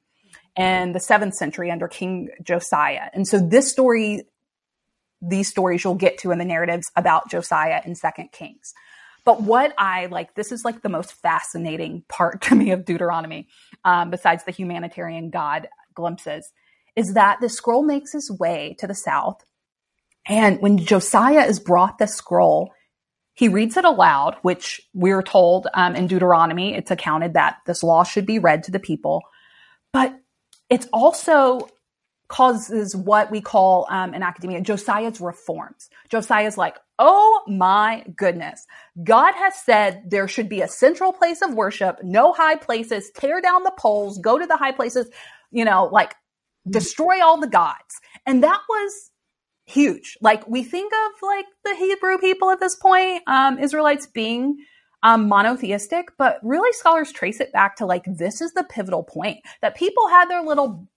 in 0.56 0.94
the 0.94 1.00
seventh 1.00 1.36
century 1.36 1.70
under 1.70 1.88
King 1.88 2.30
Josiah. 2.42 3.10
And 3.14 3.28
so 3.28 3.40
this 3.40 3.70
story, 3.70 4.24
these 5.22 5.50
stories 5.50 5.84
you'll 5.84 5.96
get 5.96 6.18
to 6.20 6.32
in 6.32 6.38
the 6.38 6.46
narratives 6.46 6.90
about 6.96 7.30
Josiah 7.30 7.82
and 7.84 7.98
Second 7.98 8.32
Kings. 8.32 8.74
But 9.28 9.42
what 9.42 9.74
I 9.78 10.06
like, 10.06 10.36
this 10.36 10.54
is 10.54 10.64
like 10.64 10.84
the 10.84 10.90
most 10.90 11.12
fascinating 11.12 12.06
part 12.08 12.42
to 12.44 12.56
me 12.56 12.72
of 12.72 12.86
Deuteronomy, 12.86 13.50
um, 13.84 14.10
besides 14.10 14.46
the 14.46 14.52
humanitarian 14.52 15.30
God 15.30 15.68
glimpses, 15.94 16.50
is 16.96 17.14
that 17.16 17.40
the 17.42 17.50
scroll 17.50 17.84
makes 17.84 18.16
its 18.16 18.32
way 18.32 18.78
to 18.80 18.88
the 18.88 18.96
south. 18.96 19.44
And 20.30 20.62
when 20.62 20.78
Josiah 20.78 21.46
is 21.46 21.60
brought 21.60 21.98
the 21.98 22.08
scroll, 22.08 22.72
he 23.34 23.50
reads 23.50 23.76
it 23.76 23.84
aloud, 23.84 24.38
which 24.44 24.80
we're 24.94 25.22
told 25.22 25.68
um, 25.74 25.94
in 25.94 26.08
Deuteronomy, 26.08 26.74
it's 26.74 26.90
accounted 26.90 27.34
that 27.34 27.58
this 27.66 27.84
law 27.84 28.06
should 28.06 28.26
be 28.26 28.40
read 28.40 28.64
to 28.64 28.72
the 28.72 28.80
people. 28.80 29.24
But 29.92 30.18
it's 30.70 30.88
also 30.94 31.68
causes 32.28 32.96
what 32.96 33.32
we 33.32 33.42
call 33.42 33.88
um, 33.90 34.14
in 34.14 34.22
academia 34.22 34.62
Josiah's 34.62 35.22
reforms. 35.22 35.90
Josiah's 36.10 36.58
like, 36.58 36.78
oh 37.00 37.42
my 37.48 38.04
goodness. 38.16 38.66
God 39.04 39.34
has 39.36 39.56
said 39.56 40.04
there 40.08 40.28
should 40.28 40.50
be 40.50 40.62
a 40.62 40.68
central 40.68 41.14
place 41.14 41.42
of 41.42 41.54
worship, 41.54 42.00
no 42.04 42.34
high 42.34 42.56
places, 42.56 43.12
tear 43.16 43.42
down 43.42 43.64
the 43.64 43.74
poles, 43.78 44.18
go 44.18 44.38
to 44.38 44.46
the 44.46 44.58
high 44.58 44.72
places, 44.72 45.10
you 45.52 45.64
know, 45.64 45.90
like 45.92 46.16
destroy 46.70 47.24
all 47.24 47.40
the 47.40 47.48
gods. 47.48 48.02
And 48.26 48.44
that 48.44 48.62
was 48.68 49.12
huge. 49.66 50.18
Like 50.22 50.48
we 50.48 50.64
think 50.64 50.92
of 50.94 51.12
like 51.22 51.46
the 51.64 51.76
Hebrew 51.76 52.18
people 52.18 52.50
at 52.52 52.60
this 52.60 52.76
point, 52.76 53.24
um, 53.28 53.60
Israelites 53.60 54.08
being 54.08 54.58
um, 55.04 55.28
monotheistic, 55.28 56.10
but 56.18 56.40
really 56.42 56.72
scholars 56.74 57.12
trace 57.12 57.40
it 57.40 57.54
back 57.54 57.76
to 57.78 57.86
like 57.86 58.04
this 58.06 58.42
is 58.42 58.54
the 58.54 58.64
pivotal 58.64 59.04
point 59.04 59.40
that 59.62 59.76
people 59.76 60.08
had 60.08 60.30
their 60.30 60.42
little 60.42 60.88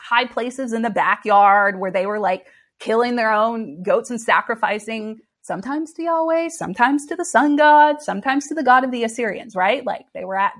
high 0.00 0.26
places 0.26 0.72
in 0.72 0.82
the 0.82 0.90
backyard 0.90 1.78
where 1.78 1.90
they 1.90 2.06
were 2.06 2.18
like 2.18 2.46
killing 2.78 3.16
their 3.16 3.32
own 3.32 3.82
goats 3.82 4.10
and 4.10 4.20
sacrificing 4.20 5.20
sometimes 5.42 5.92
to 5.94 6.02
Yahweh, 6.02 6.48
sometimes 6.48 7.06
to 7.06 7.16
the 7.16 7.24
sun 7.24 7.56
god, 7.56 8.00
sometimes 8.00 8.46
to 8.48 8.54
the 8.54 8.62
god 8.62 8.84
of 8.84 8.90
the 8.90 9.04
Assyrians, 9.04 9.54
right? 9.54 9.84
Like 9.84 10.06
they 10.14 10.24
were 10.24 10.38
at 10.38 10.52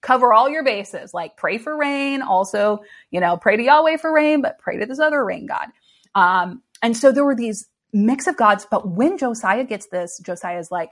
cover 0.00 0.32
all 0.32 0.48
your 0.48 0.64
bases, 0.64 1.12
like 1.12 1.36
pray 1.36 1.58
for 1.58 1.76
rain, 1.76 2.22
also, 2.22 2.78
you 3.10 3.20
know, 3.20 3.36
pray 3.36 3.56
to 3.56 3.62
Yahweh 3.62 3.96
for 3.96 4.12
rain, 4.12 4.42
but 4.42 4.58
pray 4.58 4.78
to 4.78 4.86
this 4.86 5.00
other 5.00 5.24
rain 5.24 5.46
god. 5.46 5.68
Um, 6.14 6.62
and 6.82 6.96
so 6.96 7.10
there 7.12 7.24
were 7.24 7.34
these 7.34 7.68
mix 7.92 8.26
of 8.26 8.36
gods, 8.36 8.66
but 8.70 8.88
when 8.88 9.18
Josiah 9.18 9.64
gets 9.64 9.86
this, 9.86 10.18
Josiah 10.18 10.58
is 10.58 10.70
like, 10.70 10.90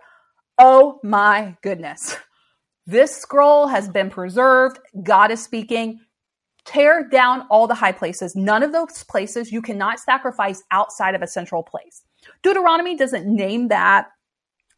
oh 0.59 1.01
my 1.03 1.57
goodness. 1.63 2.17
This 2.89 3.17
scroll 3.17 3.67
has 3.67 3.89
been 3.89 4.11
preserved. 4.11 4.79
God 5.03 5.33
is 5.33 5.43
speaking 5.43 6.01
tear 6.67 7.09
down 7.09 7.47
all 7.51 7.67
the 7.67 7.75
high 7.75 7.93
places. 7.93 8.35
None 8.35 8.63
of 8.63 8.73
those 8.73 9.05
places 9.05 9.53
you 9.53 9.63
cannot 9.63 9.99
sacrifice 9.99 10.63
outside 10.71 11.15
of 11.15 11.23
a 11.23 11.27
central 11.27 11.63
place. 11.63 12.03
Deuteronomy 12.43 12.97
doesn't 12.97 13.27
name 13.27 13.69
that 13.69 14.09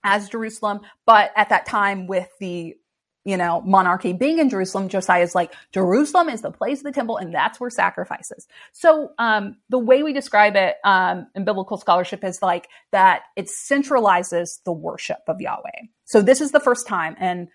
as 0.05 0.29
Jerusalem, 0.29 0.81
but 1.07 1.33
at 1.35 1.49
that 1.49 1.67
time 1.67 2.07
with 2.07 2.29
the 2.41 2.77
you 3.25 3.37
know, 3.37 3.61
monarchy 3.61 4.15
being 4.15 4.39
in 4.39 4.49
Jerusalem, 4.49 4.89
Josiah 4.89 5.23
is 5.23 5.35
like, 5.35 5.53
Jerusalem 5.71 6.31
is 6.31 6.41
the 6.41 6.51
place 6.51 6.79
of 6.79 6.85
the 6.85 6.93
temple, 6.93 7.19
and 7.19 7.35
that's 7.35 7.61
where 7.61 7.69
sacrifices. 7.69 8.47
So 8.73 9.11
um, 9.19 9.59
the 9.69 9.79
way 9.79 10.03
we 10.03 10.15
describe 10.15 10.57
it 10.57 10.77
um, 10.83 11.27
in 11.35 11.45
biblical 11.45 11.77
scholarship 11.77 12.25
is 12.25 12.41
like 12.41 12.69
that 12.91 13.25
it 13.37 13.51
centralizes 13.51 14.63
the 14.65 14.73
worship 14.73 15.19
of 15.27 15.43
Yahweh. 15.43 15.89
So 16.07 16.23
this 16.23 16.41
is 16.41 16.53
the 16.53 16.61
first 16.61 16.87
time, 16.87 17.17
and 17.19 17.49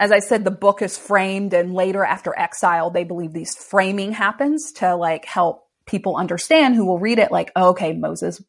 as 0.00 0.12
I 0.12 0.20
said, 0.20 0.44
the 0.44 0.50
book 0.50 0.82
is 0.82 0.96
framed, 0.96 1.52
and 1.52 1.74
later 1.74 2.04
after 2.04 2.38
exile, 2.38 2.90
they 2.90 3.04
believe 3.04 3.32
these 3.32 3.56
framing 3.56 4.12
happens 4.12 4.72
to 4.74 4.94
like 4.94 5.24
help 5.24 5.66
people 5.86 6.16
understand 6.16 6.76
who 6.76 6.86
will 6.86 6.98
read 6.98 7.18
it, 7.18 7.32
like, 7.32 7.50
oh, 7.56 7.70
okay, 7.70 7.92
Moses 7.92 8.40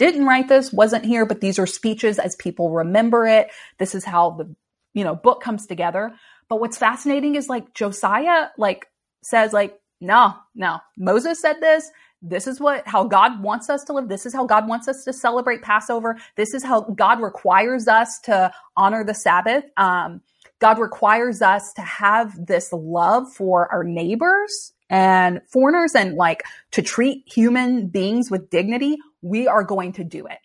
didn't 0.00 0.24
write 0.24 0.48
this, 0.48 0.72
wasn't 0.72 1.04
here, 1.04 1.26
but 1.26 1.42
these 1.42 1.58
are 1.58 1.66
speeches 1.66 2.18
as 2.18 2.34
people 2.36 2.70
remember 2.70 3.26
it. 3.26 3.50
This 3.78 3.94
is 3.94 4.02
how 4.02 4.30
the 4.30 4.56
you 4.94 5.04
know 5.04 5.14
book 5.14 5.42
comes 5.42 5.66
together. 5.66 6.14
But 6.48 6.58
what's 6.58 6.78
fascinating 6.78 7.34
is 7.34 7.50
like 7.50 7.74
Josiah 7.74 8.48
like 8.56 8.86
says 9.22 9.52
like, 9.52 9.78
no, 10.00 10.34
no, 10.54 10.78
Moses 10.96 11.38
said 11.42 11.60
this. 11.60 11.90
This 12.22 12.46
is 12.46 12.58
what 12.58 12.88
how 12.88 13.04
God 13.04 13.42
wants 13.42 13.68
us 13.68 13.84
to 13.84 13.92
live. 13.92 14.08
This 14.08 14.24
is 14.24 14.32
how 14.32 14.46
God 14.46 14.66
wants 14.66 14.88
us 14.88 15.04
to 15.04 15.12
celebrate 15.12 15.60
Passover. 15.60 16.16
This 16.34 16.54
is 16.54 16.64
how 16.64 16.80
God 16.80 17.20
requires 17.20 17.86
us 17.86 18.20
to 18.20 18.50
honor 18.78 19.04
the 19.04 19.14
Sabbath. 19.14 19.64
Um, 19.76 20.22
God 20.60 20.78
requires 20.78 21.42
us 21.42 21.72
to 21.74 21.82
have 21.82 22.46
this 22.46 22.72
love 22.72 23.32
for 23.32 23.70
our 23.72 23.82
neighbors 23.82 24.72
and 24.88 25.40
foreigners 25.48 25.94
and 25.94 26.14
like 26.14 26.42
to 26.72 26.82
treat 26.82 27.24
human 27.26 27.88
beings 27.88 28.30
with 28.30 28.50
dignity. 28.50 28.98
We 29.22 29.48
are 29.48 29.64
going 29.64 29.92
to 29.94 30.04
do 30.04 30.26
it. 30.26 30.38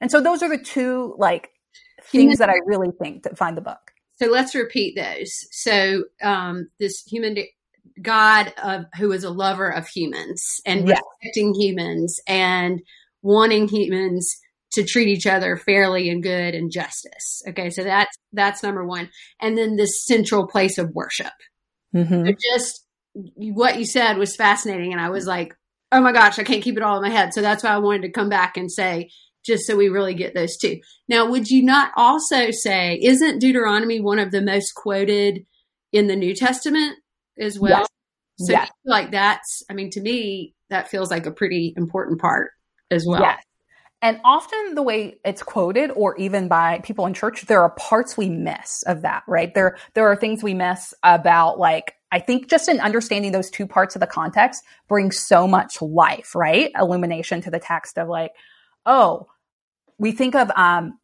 And 0.00 0.10
so 0.10 0.20
those 0.20 0.42
are 0.42 0.48
the 0.48 0.62
two 0.62 1.14
like 1.16 1.50
things 2.02 2.38
that 2.38 2.50
I 2.50 2.56
really 2.66 2.90
think 3.00 3.22
that 3.22 3.38
find 3.38 3.56
the 3.56 3.62
book. 3.62 3.92
So 4.16 4.26
let's 4.26 4.54
repeat 4.54 4.96
those. 4.96 5.46
So 5.50 6.04
um, 6.22 6.68
this 6.78 7.02
human 7.02 7.36
God 8.00 8.52
of, 8.62 8.84
who 8.96 9.12
is 9.12 9.24
a 9.24 9.30
lover 9.30 9.68
of 9.68 9.86
humans 9.86 10.60
and 10.66 10.88
yes. 10.88 11.00
respecting 11.22 11.54
humans 11.54 12.20
and 12.26 12.82
wanting 13.22 13.68
humans 13.68 14.36
to 14.72 14.84
treat 14.84 15.08
each 15.08 15.26
other 15.26 15.56
fairly 15.56 16.08
and 16.08 16.22
good 16.22 16.54
and 16.54 16.70
justice. 16.72 17.42
Okay, 17.48 17.70
so 17.70 17.84
that's 17.84 18.16
that's 18.32 18.62
number 18.62 18.84
one, 18.84 19.10
and 19.40 19.56
then 19.56 19.76
this 19.76 20.04
central 20.04 20.46
place 20.46 20.78
of 20.78 20.90
worship. 20.94 21.32
Mm-hmm. 21.94 22.26
So 22.26 22.34
just 22.54 22.86
what 23.36 23.78
you 23.78 23.84
said 23.84 24.16
was 24.16 24.36
fascinating, 24.36 24.92
and 24.92 25.00
I 25.00 25.10
was 25.10 25.26
like, 25.26 25.54
oh 25.92 26.00
my 26.00 26.12
gosh, 26.12 26.38
I 26.38 26.44
can't 26.44 26.62
keep 26.62 26.76
it 26.76 26.82
all 26.82 26.96
in 26.96 27.02
my 27.02 27.10
head. 27.10 27.34
So 27.34 27.42
that's 27.42 27.62
why 27.62 27.70
I 27.70 27.78
wanted 27.78 28.02
to 28.02 28.10
come 28.10 28.30
back 28.30 28.56
and 28.56 28.72
say, 28.72 29.10
just 29.44 29.66
so 29.66 29.76
we 29.76 29.88
really 29.88 30.14
get 30.14 30.34
those 30.34 30.56
two. 30.56 30.80
Now, 31.08 31.28
would 31.28 31.48
you 31.48 31.62
not 31.62 31.92
also 31.96 32.50
say, 32.50 32.98
isn't 33.02 33.40
Deuteronomy 33.40 34.00
one 34.00 34.18
of 34.18 34.30
the 34.30 34.40
most 34.40 34.72
quoted 34.74 35.44
in 35.92 36.06
the 36.06 36.16
New 36.16 36.34
Testament 36.34 36.96
as 37.38 37.58
well? 37.58 37.80
Yes. 37.80 37.88
So 38.38 38.52
yes. 38.52 38.70
like 38.86 39.10
that's, 39.10 39.62
I 39.70 39.74
mean, 39.74 39.90
to 39.90 40.00
me, 40.00 40.54
that 40.70 40.88
feels 40.88 41.10
like 41.10 41.26
a 41.26 41.32
pretty 41.32 41.74
important 41.76 42.20
part 42.20 42.52
as 42.90 43.04
well. 43.06 43.20
Yes. 43.20 43.42
And 44.02 44.20
often 44.24 44.74
the 44.74 44.82
way 44.82 45.18
it's 45.24 45.44
quoted 45.44 45.92
or 45.92 46.16
even 46.16 46.48
by 46.48 46.80
people 46.80 47.06
in 47.06 47.14
church, 47.14 47.42
there 47.42 47.62
are 47.62 47.70
parts 47.70 48.16
we 48.16 48.28
miss 48.28 48.82
of 48.82 49.02
that, 49.02 49.22
right? 49.28 49.54
There, 49.54 49.78
there 49.94 50.08
are 50.08 50.16
things 50.16 50.42
we 50.42 50.54
miss 50.54 50.92
about 51.04 51.60
like, 51.60 51.94
I 52.10 52.18
think 52.18 52.50
just 52.50 52.68
in 52.68 52.80
understanding 52.80 53.30
those 53.30 53.48
two 53.48 53.66
parts 53.66 53.94
of 53.94 54.00
the 54.00 54.08
context 54.08 54.64
brings 54.88 55.20
so 55.20 55.46
much 55.46 55.80
life, 55.80 56.34
right? 56.34 56.72
Illumination 56.76 57.42
to 57.42 57.50
the 57.50 57.60
text 57.60 57.96
of 57.96 58.08
like, 58.08 58.32
oh, 58.84 59.28
we 59.98 60.10
think 60.10 60.34
of, 60.34 60.50
um, 60.56 60.98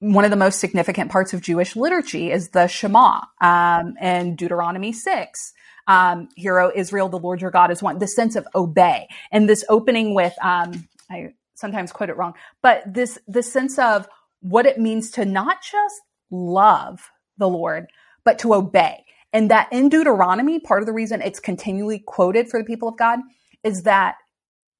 one 0.00 0.24
of 0.24 0.30
the 0.30 0.36
most 0.36 0.60
significant 0.60 1.10
parts 1.10 1.32
of 1.32 1.40
Jewish 1.40 1.74
liturgy 1.74 2.30
is 2.30 2.50
the 2.50 2.66
Shema 2.66 3.20
um, 3.40 3.94
and 4.00 4.36
Deuteronomy 4.36 4.92
6. 4.92 5.52
Um, 5.86 6.28
Hero 6.36 6.70
Israel, 6.74 7.08
the 7.08 7.18
Lord 7.18 7.40
your 7.40 7.50
God 7.50 7.70
is 7.70 7.82
one. 7.82 7.98
The 7.98 8.08
sense 8.08 8.36
of 8.36 8.46
obey 8.54 9.08
and 9.30 9.48
this 9.48 9.64
opening 9.68 10.14
with 10.14 10.34
um, 10.42 10.88
I 11.08 11.32
sometimes 11.54 11.92
quote 11.92 12.10
it 12.10 12.16
wrong, 12.16 12.34
but 12.62 12.82
this, 12.86 13.18
the 13.26 13.42
sense 13.42 13.78
of 13.78 14.08
what 14.40 14.66
it 14.66 14.78
means 14.78 15.10
to 15.12 15.24
not 15.24 15.58
just 15.62 16.00
love 16.30 17.10
the 17.38 17.48
Lord, 17.48 17.86
but 18.24 18.38
to 18.40 18.54
obey. 18.54 19.04
And 19.32 19.50
that 19.50 19.72
in 19.72 19.88
Deuteronomy, 19.88 20.60
part 20.60 20.82
of 20.82 20.86
the 20.86 20.92
reason 20.92 21.22
it's 21.22 21.40
continually 21.40 22.02
quoted 22.06 22.48
for 22.48 22.60
the 22.60 22.64
people 22.64 22.88
of 22.88 22.98
God 22.98 23.20
is 23.64 23.82
that 23.84 24.16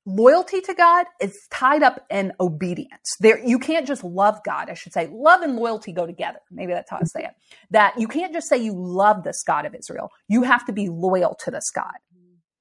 loyalty 0.05 0.61
to 0.61 0.75
God 0.75 1.07
is 1.21 1.47
tied 1.51 1.83
up 1.83 2.05
in 2.11 2.33
obedience. 2.41 3.17
There, 3.21 3.39
you 3.45 3.59
can't 3.59 3.87
just 3.87 4.03
love 4.03 4.41
God. 4.45 4.69
I 4.69 4.75
should 4.75 4.93
say 4.93 5.09
love 5.13 5.43
and 5.43 5.57
loyalty 5.57 5.93
go 5.93 6.07
together. 6.07 6.41
Maybe 6.51 6.73
that's 6.73 6.91
how 6.91 6.99
I 6.99 7.05
say 7.05 7.25
it. 7.25 7.31
That 7.71 7.99
you 7.99 8.09
can't 8.09 8.33
just 8.33 8.49
say 8.49 8.59
you 8.59 8.75
love 8.77 9.23
this 9.23 9.43
God 9.43 9.65
of 9.65 9.75
Israel. 9.75 10.11
You 10.29 10.43
have 10.43 10.67
to 10.67 10.73
be 10.73 10.89
loyal 10.89 11.37
to 11.45 11.51
this 11.51 11.71
God. 11.71 11.95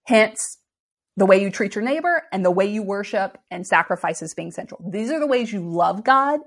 Hence, 0.06 0.58
the 1.22 1.28
way 1.28 1.40
you 1.40 1.52
treat 1.52 1.76
your 1.76 1.84
neighbor 1.84 2.24
and 2.32 2.44
the 2.44 2.50
way 2.50 2.66
you 2.66 2.82
worship 2.82 3.38
and 3.52 3.68
sacrifices 3.68 4.34
being 4.34 4.50
central. 4.50 4.84
These 4.90 5.12
are 5.12 5.20
the 5.20 5.28
ways 5.28 5.54
you 5.54 5.60
love 5.62 6.04
God, 6.04 6.40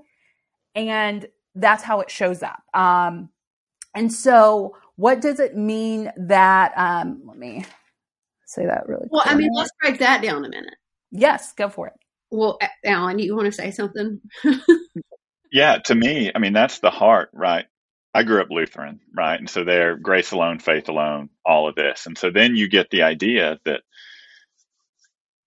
and 0.75 1.25
that's 1.55 1.81
how 1.81 2.01
it 2.01 2.11
shows 2.11 2.43
up. 2.43 2.61
Um, 2.73 3.29
and 3.95 4.11
so, 4.11 4.75
what 4.97 5.21
does 5.21 5.39
it 5.39 5.55
mean 5.55 6.11
that? 6.17 6.73
Um, 6.75 7.21
let 7.25 7.37
me 7.37 7.63
say 8.45 8.65
that 8.65 8.85
really. 8.89 9.07
Well, 9.09 9.23
I 9.23 9.35
mean, 9.35 9.51
let's 9.53 9.71
break 9.79 9.99
that 9.99 10.21
down 10.21 10.43
a 10.43 10.49
minute. 10.49 10.75
Yes, 11.09 11.53
go 11.53 11.69
for 11.69 11.87
it. 11.87 11.93
Well, 12.29 12.59
Alan, 12.83 13.17
you 13.19 13.33
want 13.33 13.45
to 13.45 13.53
say 13.53 13.71
something? 13.71 14.19
yeah, 15.53 15.77
to 15.85 15.95
me, 15.95 16.33
I 16.35 16.39
mean, 16.39 16.51
that's 16.51 16.79
the 16.79 16.91
heart, 16.91 17.29
right? 17.31 17.63
I 18.13 18.23
grew 18.23 18.41
up 18.41 18.49
Lutheran, 18.49 18.99
right? 19.15 19.39
And 19.39 19.49
so 19.49 19.63
they're 19.63 19.95
grace 19.95 20.33
alone, 20.33 20.59
faith 20.59 20.89
alone, 20.89 21.29
all 21.45 21.69
of 21.69 21.75
this. 21.75 22.07
And 22.07 22.17
so 22.17 22.29
then 22.29 22.57
you 22.57 22.67
get 22.67 22.89
the 22.89 23.03
idea 23.03 23.57
that 23.63 23.79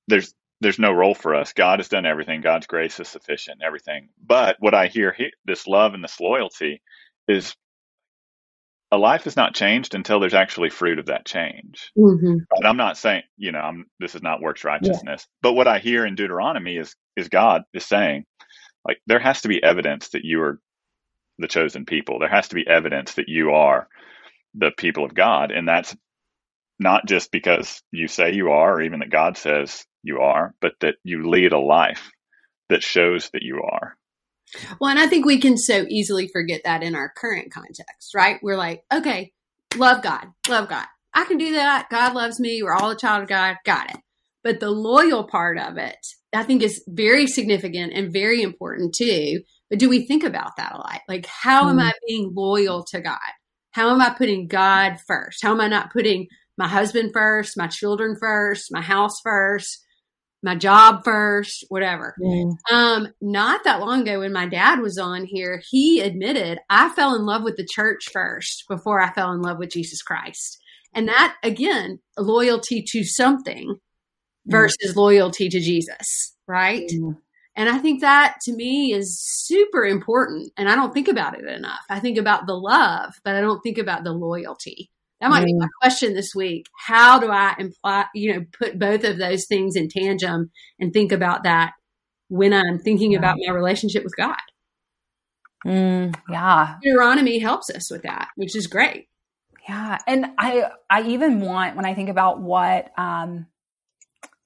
there's 0.08 0.34
there's 0.60 0.78
no 0.78 0.92
role 0.92 1.14
for 1.14 1.36
us. 1.36 1.52
God 1.52 1.78
has 1.78 1.88
done 1.88 2.04
everything. 2.04 2.40
God's 2.40 2.66
grace 2.66 2.98
is 2.98 3.08
sufficient, 3.08 3.60
everything. 3.64 4.08
But 4.24 4.56
what 4.58 4.74
I 4.74 4.88
hear 4.88 5.12
here, 5.12 5.30
this 5.44 5.68
love 5.68 5.94
and 5.94 6.02
this 6.02 6.18
loyalty 6.18 6.82
is 7.28 7.54
a 8.90 8.96
life 8.96 9.26
is 9.26 9.36
not 9.36 9.54
changed 9.54 9.94
until 9.94 10.18
there's 10.18 10.34
actually 10.34 10.70
fruit 10.70 10.98
of 10.98 11.06
that 11.06 11.26
change. 11.26 11.92
Mm-hmm. 11.96 12.38
And 12.50 12.66
I'm 12.66 12.76
not 12.76 12.96
saying, 12.96 13.22
you 13.36 13.52
know, 13.52 13.60
I'm, 13.60 13.86
this 14.00 14.14
is 14.14 14.22
not 14.22 14.40
works 14.40 14.64
righteousness, 14.64 15.26
yeah. 15.28 15.38
but 15.42 15.52
what 15.52 15.68
I 15.68 15.78
hear 15.78 16.06
in 16.06 16.14
Deuteronomy 16.14 16.76
is, 16.76 16.96
is 17.16 17.28
God 17.28 17.62
is 17.74 17.84
saying, 17.84 18.24
like, 18.86 18.98
there 19.06 19.18
has 19.18 19.42
to 19.42 19.48
be 19.48 19.62
evidence 19.62 20.08
that 20.10 20.24
you 20.24 20.40
are 20.42 20.58
the 21.38 21.48
chosen 21.48 21.84
people. 21.84 22.18
There 22.18 22.30
has 22.30 22.48
to 22.48 22.54
be 22.54 22.66
evidence 22.66 23.14
that 23.14 23.28
you 23.28 23.50
are 23.50 23.88
the 24.54 24.70
people 24.76 25.04
of 25.04 25.14
God. 25.14 25.50
And 25.50 25.68
that's 25.68 25.94
not 26.78 27.06
just 27.06 27.30
because 27.30 27.82
you 27.92 28.08
say 28.08 28.32
you 28.32 28.50
are, 28.50 28.76
or 28.76 28.82
even 28.82 29.00
that 29.00 29.10
God 29.10 29.36
says 29.36 29.84
you 30.08 30.18
are, 30.20 30.54
but 30.60 30.72
that 30.80 30.96
you 31.04 31.30
lead 31.30 31.52
a 31.52 31.58
life 31.60 32.10
that 32.68 32.82
shows 32.82 33.30
that 33.30 33.42
you 33.42 33.62
are. 33.62 33.96
Well, 34.80 34.90
and 34.90 34.98
I 34.98 35.06
think 35.06 35.26
we 35.26 35.40
can 35.40 35.56
so 35.56 35.84
easily 35.88 36.28
forget 36.28 36.62
that 36.64 36.82
in 36.82 36.94
our 36.94 37.12
current 37.16 37.52
context, 37.52 38.14
right? 38.14 38.38
We're 38.42 38.56
like, 38.56 38.82
okay, 38.92 39.32
love 39.76 40.02
God, 40.02 40.26
love 40.48 40.68
God. 40.68 40.86
I 41.14 41.24
can 41.24 41.38
do 41.38 41.52
that. 41.52 41.88
God 41.90 42.14
loves 42.14 42.40
me. 42.40 42.62
We're 42.62 42.74
all 42.74 42.90
a 42.90 42.96
child 42.96 43.22
of 43.22 43.28
God. 43.28 43.56
Got 43.64 43.90
it. 43.90 44.00
But 44.42 44.60
the 44.60 44.70
loyal 44.70 45.24
part 45.24 45.58
of 45.58 45.76
it, 45.76 45.98
I 46.32 46.44
think 46.44 46.62
is 46.62 46.82
very 46.88 47.26
significant 47.26 47.92
and 47.92 48.12
very 48.12 48.42
important 48.42 48.94
too. 48.94 49.40
But 49.68 49.78
do 49.78 49.88
we 49.88 50.06
think 50.06 50.24
about 50.24 50.56
that 50.56 50.72
a 50.72 50.78
lot? 50.78 51.00
Like, 51.08 51.26
how 51.26 51.64
mm. 51.64 51.70
am 51.70 51.80
I 51.80 51.92
being 52.06 52.32
loyal 52.34 52.84
to 52.90 53.00
God? 53.00 53.18
How 53.72 53.90
am 53.90 54.00
I 54.00 54.10
putting 54.10 54.46
God 54.46 54.98
first? 55.06 55.42
How 55.42 55.52
am 55.52 55.60
I 55.60 55.68
not 55.68 55.92
putting 55.92 56.28
my 56.56 56.68
husband 56.68 57.10
first, 57.12 57.56
my 57.56 57.68
children 57.68 58.16
first, 58.18 58.72
my 58.72 58.80
house 58.80 59.20
first, 59.22 59.84
my 60.42 60.54
job 60.54 61.02
first, 61.04 61.64
whatever. 61.68 62.14
Mm. 62.22 62.52
Um, 62.70 63.08
not 63.20 63.64
that 63.64 63.80
long 63.80 64.02
ago 64.02 64.20
when 64.20 64.32
my 64.32 64.46
dad 64.46 64.80
was 64.80 64.98
on 64.98 65.24
here, 65.24 65.62
he 65.70 66.00
admitted 66.00 66.58
I 66.70 66.90
fell 66.90 67.14
in 67.14 67.26
love 67.26 67.42
with 67.42 67.56
the 67.56 67.66
church 67.68 68.08
first 68.12 68.64
before 68.68 69.00
I 69.00 69.12
fell 69.12 69.32
in 69.32 69.42
love 69.42 69.58
with 69.58 69.70
Jesus 69.70 70.02
Christ. 70.02 70.58
And 70.94 71.08
that 71.08 71.36
again, 71.42 71.98
loyalty 72.16 72.84
to 72.92 73.04
something 73.04 73.68
mm. 73.68 73.76
versus 74.46 74.92
mm. 74.92 74.96
loyalty 74.96 75.48
to 75.48 75.60
Jesus, 75.60 76.36
right? 76.46 76.88
Mm. 76.88 77.18
And 77.56 77.68
I 77.68 77.78
think 77.78 78.02
that 78.02 78.36
to 78.42 78.52
me 78.52 78.92
is 78.92 79.20
super 79.20 79.84
important. 79.84 80.52
And 80.56 80.68
I 80.68 80.76
don't 80.76 80.94
think 80.94 81.08
about 81.08 81.36
it 81.36 81.44
enough. 81.44 81.80
I 81.90 81.98
think 81.98 82.16
about 82.16 82.46
the 82.46 82.54
love, 82.54 83.14
but 83.24 83.34
I 83.34 83.40
don't 83.40 83.60
think 83.62 83.78
about 83.78 84.04
the 84.04 84.12
loyalty. 84.12 84.90
That 85.20 85.30
might 85.30 85.42
mm. 85.42 85.46
be 85.46 85.54
my 85.54 85.68
question 85.80 86.14
this 86.14 86.34
week. 86.34 86.66
How 86.86 87.18
do 87.18 87.30
I 87.30 87.54
imply, 87.58 88.06
you 88.14 88.32
know, 88.32 88.44
put 88.56 88.78
both 88.78 89.04
of 89.04 89.18
those 89.18 89.46
things 89.46 89.74
in 89.74 89.88
tandem 89.88 90.50
and 90.78 90.92
think 90.92 91.12
about 91.12 91.42
that 91.44 91.72
when 92.28 92.52
I'm 92.52 92.78
thinking 92.78 93.16
about 93.16 93.36
my 93.44 93.52
relationship 93.52 94.04
with 94.04 94.16
God? 94.16 94.36
Mm, 95.66 96.14
yeah. 96.30 96.76
Deuteronomy 96.82 97.40
helps 97.40 97.68
us 97.70 97.90
with 97.90 98.02
that, 98.02 98.28
which 98.36 98.54
is 98.54 98.68
great. 98.68 99.08
Yeah. 99.68 99.98
And 100.06 100.26
I, 100.38 100.70
I 100.88 101.02
even 101.02 101.40
want, 101.40 101.74
when 101.74 101.84
I 101.84 101.94
think 101.94 102.08
about 102.08 102.40
what, 102.40 102.90
um, 102.96 103.46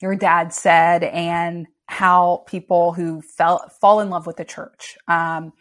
your 0.00 0.16
dad 0.16 0.52
said 0.52 1.04
and 1.04 1.66
how 1.86 2.44
people 2.46 2.92
who 2.92 3.20
fell, 3.20 3.68
fall 3.80 4.00
in 4.00 4.10
love 4.10 4.26
with 4.26 4.36
the 4.36 4.44
church, 4.44 4.96
um, 5.06 5.52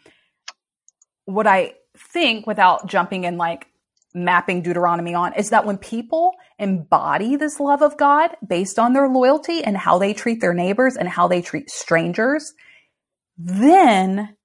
what 1.26 1.46
I 1.46 1.74
think 1.96 2.46
without 2.46 2.86
jumping 2.86 3.24
in 3.24 3.36
like 3.36 3.66
mapping 4.14 4.62
Deuteronomy 4.62 5.14
on 5.14 5.34
is 5.34 5.50
that 5.50 5.64
when 5.64 5.78
people 5.78 6.34
embody 6.58 7.36
this 7.36 7.58
love 7.58 7.82
of 7.82 7.96
God 7.96 8.30
based 8.46 8.78
on 8.78 8.92
their 8.92 9.08
loyalty 9.08 9.62
and 9.62 9.76
how 9.76 9.98
they 9.98 10.12
treat 10.12 10.40
their 10.40 10.54
neighbors 10.54 10.96
and 10.96 11.08
how 11.08 11.28
they 11.28 11.42
treat 11.42 11.70
strangers, 11.70 12.52
then 13.38 14.36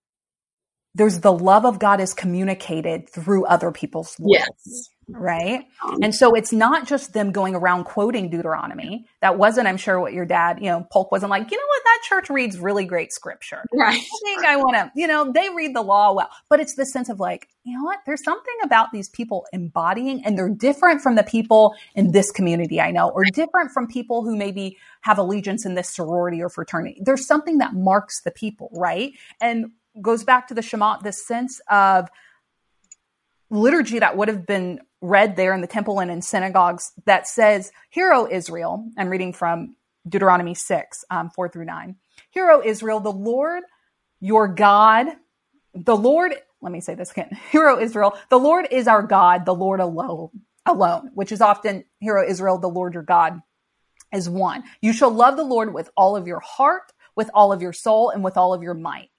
there's 0.96 1.20
the 1.20 1.34
love 1.34 1.66
of 1.66 1.80
God 1.80 2.00
is 2.00 2.14
communicated 2.14 3.10
through 3.10 3.46
other 3.46 3.72
people's 3.72 4.16
loyalty. 4.20 4.46
Yes 4.66 4.90
right? 5.10 5.66
Um, 5.84 6.00
and 6.02 6.14
so 6.14 6.34
it's 6.34 6.52
not 6.52 6.88
just 6.88 7.14
them 7.14 7.32
going 7.32 7.56
around 7.56 7.86
quoting 7.86 8.30
Deuteronomy. 8.30 9.06
That 9.22 9.38
wasn't, 9.38 9.68
I'm 9.68 9.78
sure, 9.78 10.00
what 10.00 10.14
your 10.14 10.26
dad, 10.26 10.60
you 10.62 10.70
know, 10.70 10.86
Polk 10.92 11.12
wasn't 11.12 11.30
like, 11.30 11.50
you 11.50 11.58
know 11.58 11.66
what, 11.68 11.84
that 11.84 12.00
church 12.04 12.30
reads 12.30 12.60
really 12.60 12.86
great 12.86 13.14
scripture. 13.14 13.64
Right. 13.78 14.00
I 14.00 14.20
think 14.24 14.44
I 14.44 14.56
want 14.56 14.76
to, 14.76 14.92
you 14.96 15.06
know, 15.06 15.32
they 15.32 15.50
read 15.50 15.76
the 15.76 15.82
law 15.82 16.12
well. 16.12 16.30
But 16.50 16.60
it's 16.60 16.76
the 16.76 16.86
sense 16.86 17.10
of 17.10 17.20
like, 17.20 17.48
you 17.64 17.78
know 17.78 17.84
what, 17.84 18.00
there's 18.06 18.24
something 18.24 18.56
about 18.64 18.92
these 18.92 19.08
people 19.10 19.46
embodying, 19.54 20.26
and 20.26 20.38
they're 20.38 20.50
different 20.50 21.02
from 21.02 21.16
the 21.16 21.24
people 21.24 21.76
in 21.96 22.12
this 22.12 22.32
community 22.32 22.82
I 22.82 22.92
know, 22.92 23.10
or 23.10 23.24
different 23.26 23.72
from 23.72 23.88
people 23.88 24.24
who 24.24 24.36
maybe 24.36 24.78
have 25.02 25.20
allegiance 25.20 25.66
in 25.66 25.76
this 25.76 25.94
sorority 25.94 26.42
or 26.42 26.50
fraternity. 26.50 27.02
There's 27.04 27.28
something 27.28 27.60
that 27.60 27.74
marks 27.74 28.22
the 28.24 28.32
people, 28.32 28.70
right? 28.74 29.14
And 29.40 29.72
goes 30.02 30.24
back 30.24 30.48
to 30.48 30.54
the 30.54 30.62
Shema, 30.62 30.98
this 31.00 31.26
sense 31.26 31.62
of, 31.70 32.08
liturgy 33.50 34.00
that 34.00 34.18
would 34.18 34.28
have 34.28 34.46
been 34.46 34.82
read 35.02 35.36
there 35.36 35.54
in 35.54 35.62
the 35.62 35.68
temple 35.68 36.00
and 36.00 36.12
in 36.12 36.22
synagogues 36.22 36.92
that 37.06 37.28
says, 37.28 37.72
Hear, 37.90 38.14
O 38.14 38.28
Israel. 38.30 38.86
I'm 38.98 39.10
reading 39.10 39.34
from 39.34 39.76
Deuteronomy 40.08 40.56
6, 40.56 41.06
um, 41.10 41.30
4 41.30 41.50
through 41.50 41.66
9. 41.66 41.96
Hear, 42.32 42.50
O 42.52 42.62
Israel, 42.64 43.00
the 43.00 43.12
Lord 43.12 43.64
your 44.20 44.48
God, 44.48 45.08
the 45.74 45.96
Lord, 45.96 46.34
let 46.62 46.72
me 46.72 46.82
say 46.82 46.96
this 46.96 47.12
again. 47.12 47.38
Hear, 47.52 47.68
O 47.70 47.80
Israel, 47.80 48.18
the 48.30 48.40
Lord 48.40 48.68
is 48.72 48.88
our 48.88 49.04
God, 49.04 49.46
the 49.46 49.56
Lord 49.56 49.80
alone, 49.80 50.30
alone, 50.66 51.12
which 51.14 51.32
is 51.32 51.42
often, 51.42 51.86
Hear, 52.00 52.18
O 52.18 52.28
Israel, 52.28 52.58
the 52.58 52.70
Lord 52.70 52.94
your 52.94 53.04
God 53.04 53.42
is 54.14 54.30
one. 54.30 54.64
You 54.82 54.94
shall 54.94 55.12
love 55.12 55.38
the 55.38 55.44
Lord 55.44 55.74
with 55.74 55.90
all 55.96 56.16
of 56.16 56.28
your 56.28 56.40
heart, 56.40 56.92
with 57.16 57.30
all 57.34 57.52
of 57.52 57.62
your 57.62 57.74
soul, 57.74 58.10
and 58.10 58.24
with 58.24 58.38
all 58.38 58.54
of 58.54 58.64
your 58.64 58.74
might. 58.74 59.10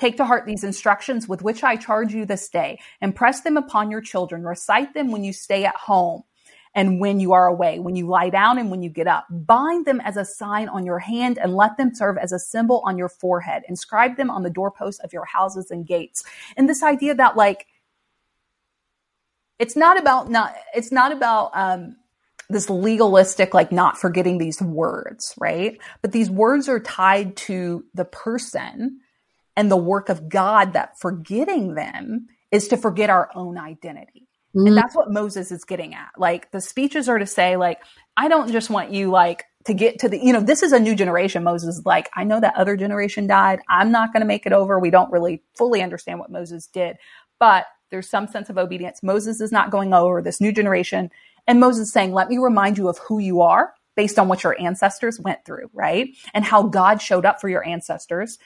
Take 0.00 0.16
to 0.16 0.24
heart 0.24 0.46
these 0.46 0.64
instructions 0.64 1.28
with 1.28 1.42
which 1.42 1.62
I 1.62 1.76
charge 1.76 2.14
you 2.14 2.24
this 2.24 2.48
day. 2.48 2.80
Impress 3.02 3.42
them 3.42 3.58
upon 3.58 3.90
your 3.90 4.00
children. 4.00 4.44
Recite 4.44 4.94
them 4.94 5.12
when 5.12 5.22
you 5.22 5.34
stay 5.34 5.66
at 5.66 5.76
home 5.76 6.22
and 6.74 7.00
when 7.00 7.20
you 7.20 7.34
are 7.34 7.46
away, 7.46 7.80
when 7.80 7.96
you 7.96 8.06
lie 8.06 8.30
down 8.30 8.56
and 8.56 8.70
when 8.70 8.80
you 8.82 8.88
get 8.88 9.06
up. 9.06 9.26
Bind 9.28 9.84
them 9.84 10.00
as 10.00 10.16
a 10.16 10.24
sign 10.24 10.70
on 10.70 10.86
your 10.86 11.00
hand 11.00 11.36
and 11.36 11.54
let 11.54 11.76
them 11.76 11.94
serve 11.94 12.16
as 12.16 12.32
a 12.32 12.38
symbol 12.38 12.82
on 12.86 12.96
your 12.96 13.10
forehead. 13.10 13.64
Inscribe 13.68 14.16
them 14.16 14.30
on 14.30 14.42
the 14.42 14.48
doorposts 14.48 15.00
of 15.04 15.12
your 15.12 15.26
houses 15.26 15.70
and 15.70 15.86
gates. 15.86 16.24
And 16.56 16.66
this 16.66 16.82
idea 16.82 17.14
that 17.16 17.36
like, 17.36 17.66
it's 19.58 19.76
not 19.76 20.00
about 20.00 20.30
not, 20.30 20.56
it's 20.74 20.90
not 20.90 21.12
about, 21.12 21.50
um, 21.52 21.96
this 22.48 22.70
legalistic, 22.70 23.52
like 23.52 23.70
not 23.70 23.98
forgetting 23.98 24.38
these 24.38 24.62
words, 24.62 25.34
right? 25.38 25.78
But 26.00 26.12
these 26.12 26.30
words 26.30 26.70
are 26.70 26.80
tied 26.80 27.36
to 27.36 27.84
the 27.92 28.06
person 28.06 29.00
and 29.56 29.70
the 29.70 29.76
work 29.76 30.08
of 30.08 30.28
God 30.28 30.72
that 30.72 30.98
forgetting 30.98 31.74
them 31.74 32.28
is 32.50 32.68
to 32.68 32.76
forget 32.76 33.10
our 33.10 33.30
own 33.34 33.58
identity. 33.58 34.28
Mm-hmm. 34.56 34.68
And 34.68 34.76
that's 34.76 34.96
what 34.96 35.10
Moses 35.10 35.52
is 35.52 35.64
getting 35.64 35.94
at. 35.94 36.10
Like 36.16 36.50
the 36.50 36.60
speeches 36.60 37.08
are 37.08 37.18
to 37.18 37.26
say, 37.26 37.56
like, 37.56 37.80
I 38.16 38.28
don't 38.28 38.50
just 38.50 38.70
want 38.70 38.92
you 38.92 39.10
like 39.10 39.44
to 39.66 39.74
get 39.74 39.98
to 40.00 40.08
the, 40.08 40.18
you 40.18 40.32
know, 40.32 40.40
this 40.40 40.62
is 40.62 40.72
a 40.72 40.80
new 40.80 40.94
generation. 40.94 41.44
Moses 41.44 41.76
is 41.76 41.86
like, 41.86 42.08
I 42.16 42.24
know 42.24 42.40
that 42.40 42.56
other 42.56 42.76
generation 42.76 43.26
died. 43.26 43.60
I'm 43.68 43.92
not 43.92 44.12
going 44.12 44.22
to 44.22 44.26
make 44.26 44.46
it 44.46 44.52
over. 44.52 44.78
We 44.78 44.90
don't 44.90 45.12
really 45.12 45.42
fully 45.56 45.82
understand 45.82 46.18
what 46.18 46.30
Moses 46.30 46.66
did, 46.66 46.96
but 47.38 47.66
there's 47.90 48.08
some 48.08 48.26
sense 48.26 48.48
of 48.48 48.58
obedience. 48.58 49.02
Moses 49.02 49.40
is 49.40 49.52
not 49.52 49.70
going 49.70 49.92
over 49.92 50.22
this 50.22 50.40
new 50.40 50.52
generation. 50.52 51.10
And 51.46 51.60
Moses 51.60 51.88
is 51.88 51.92
saying, 51.92 52.12
let 52.12 52.28
me 52.28 52.38
remind 52.38 52.78
you 52.78 52.88
of 52.88 52.98
who 52.98 53.18
you 53.18 53.40
are 53.42 53.74
based 53.96 54.18
on 54.18 54.28
what 54.28 54.44
your 54.44 54.58
ancestors 54.60 55.20
went 55.20 55.44
through, 55.44 55.68
right? 55.72 56.08
And 56.32 56.44
how 56.44 56.62
God 56.62 57.02
showed 57.02 57.26
up 57.26 57.40
for 57.40 57.48
your 57.48 57.66
ancestors. 57.66 58.38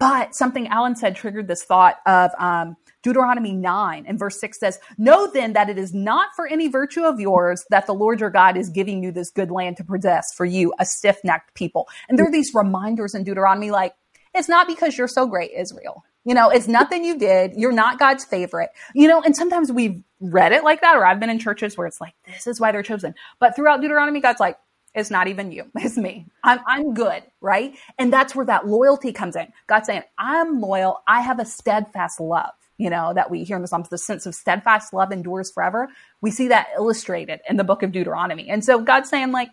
But 0.00 0.34
something 0.34 0.66
Alan 0.68 0.96
said 0.96 1.14
triggered 1.14 1.46
this 1.46 1.62
thought 1.62 1.98
of 2.06 2.30
um, 2.38 2.76
Deuteronomy 3.02 3.52
9 3.52 4.06
and 4.08 4.18
verse 4.18 4.40
6 4.40 4.58
says, 4.58 4.78
Know 4.96 5.30
then 5.30 5.52
that 5.52 5.68
it 5.68 5.76
is 5.76 5.92
not 5.92 6.30
for 6.34 6.46
any 6.48 6.68
virtue 6.68 7.04
of 7.04 7.20
yours 7.20 7.64
that 7.68 7.86
the 7.86 7.92
Lord 7.92 8.18
your 8.18 8.30
God 8.30 8.56
is 8.56 8.70
giving 8.70 9.02
you 9.02 9.12
this 9.12 9.30
good 9.30 9.50
land 9.50 9.76
to 9.76 9.84
possess 9.84 10.32
for 10.34 10.46
you, 10.46 10.72
a 10.78 10.86
stiff 10.86 11.18
necked 11.22 11.54
people. 11.54 11.86
And 12.08 12.18
there 12.18 12.26
are 12.26 12.32
these 12.32 12.52
reminders 12.54 13.14
in 13.14 13.24
Deuteronomy 13.24 13.70
like, 13.70 13.94
it's 14.34 14.48
not 14.48 14.66
because 14.66 14.96
you're 14.96 15.06
so 15.06 15.26
great, 15.26 15.50
Israel. 15.54 16.02
You 16.24 16.34
know, 16.34 16.48
it's 16.48 16.68
nothing 16.68 17.04
you 17.04 17.18
did. 17.18 17.52
You're 17.56 17.72
not 17.72 17.98
God's 17.98 18.24
favorite. 18.24 18.70
You 18.94 19.06
know, 19.06 19.20
and 19.20 19.36
sometimes 19.36 19.70
we've 19.70 20.02
read 20.20 20.52
it 20.52 20.64
like 20.64 20.80
that, 20.80 20.96
or 20.96 21.04
I've 21.04 21.20
been 21.20 21.30
in 21.30 21.38
churches 21.38 21.76
where 21.76 21.86
it's 21.86 22.00
like, 22.00 22.14
this 22.26 22.46
is 22.46 22.58
why 22.58 22.72
they're 22.72 22.82
chosen. 22.82 23.14
But 23.38 23.54
throughout 23.54 23.82
Deuteronomy, 23.82 24.20
God's 24.20 24.40
like, 24.40 24.56
it's 24.94 25.10
not 25.10 25.28
even 25.28 25.52
you. 25.52 25.64
It's 25.76 25.96
me. 25.96 26.26
I'm, 26.44 26.60
I'm 26.66 26.94
good. 26.94 27.22
Right. 27.40 27.74
And 27.98 28.12
that's 28.12 28.34
where 28.34 28.46
that 28.46 28.66
loyalty 28.66 29.12
comes 29.12 29.36
in. 29.36 29.48
God 29.66 29.86
saying, 29.86 30.02
I'm 30.18 30.60
loyal. 30.60 31.02
I 31.06 31.20
have 31.20 31.38
a 31.38 31.44
steadfast 31.44 32.20
love, 32.20 32.52
you 32.76 32.90
know, 32.90 33.12
that 33.14 33.30
we 33.30 33.44
hear 33.44 33.56
in 33.56 33.62
the 33.62 33.68
Psalms, 33.68 33.88
the 33.88 33.98
sense 33.98 34.26
of 34.26 34.34
steadfast 34.34 34.92
love 34.92 35.12
endures 35.12 35.50
forever. 35.50 35.88
We 36.20 36.30
see 36.30 36.48
that 36.48 36.68
illustrated 36.76 37.40
in 37.48 37.56
the 37.56 37.64
book 37.64 37.82
of 37.82 37.92
Deuteronomy. 37.92 38.48
And 38.48 38.64
so 38.64 38.80
God's 38.80 39.08
saying 39.08 39.32
like, 39.32 39.50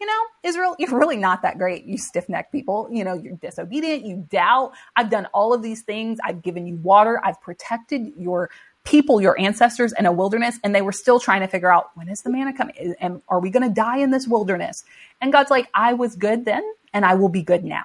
you 0.00 0.06
know, 0.06 0.22
Israel, 0.42 0.74
you're 0.78 0.98
really 0.98 1.16
not 1.16 1.42
that 1.42 1.58
great. 1.58 1.84
You 1.84 1.96
stiff 1.96 2.28
necked 2.28 2.52
people. 2.52 2.88
You 2.90 3.04
know, 3.04 3.14
you're 3.14 3.36
disobedient. 3.36 4.04
You 4.04 4.26
doubt. 4.30 4.72
I've 4.96 5.10
done 5.10 5.26
all 5.32 5.54
of 5.54 5.62
these 5.62 5.82
things. 5.82 6.18
I've 6.24 6.42
given 6.42 6.66
you 6.66 6.76
water. 6.76 7.20
I've 7.24 7.40
protected 7.40 8.12
your 8.16 8.50
people, 8.84 9.20
your 9.20 9.38
ancestors 9.38 9.92
in 9.98 10.06
a 10.06 10.12
wilderness, 10.12 10.58
and 10.64 10.74
they 10.74 10.82
were 10.82 10.92
still 10.92 11.20
trying 11.20 11.40
to 11.40 11.46
figure 11.46 11.72
out 11.72 11.90
when 11.94 12.08
is 12.08 12.22
the 12.22 12.30
manna 12.30 12.52
coming? 12.52 12.94
And 13.00 13.22
are 13.28 13.40
we 13.40 13.50
going 13.50 13.68
to 13.68 13.74
die 13.74 13.98
in 13.98 14.10
this 14.10 14.26
wilderness? 14.26 14.84
And 15.20 15.32
God's 15.32 15.50
like, 15.50 15.68
I 15.74 15.94
was 15.94 16.16
good 16.16 16.44
then, 16.44 16.62
and 16.92 17.04
I 17.04 17.14
will 17.14 17.28
be 17.28 17.42
good 17.42 17.64
now. 17.64 17.82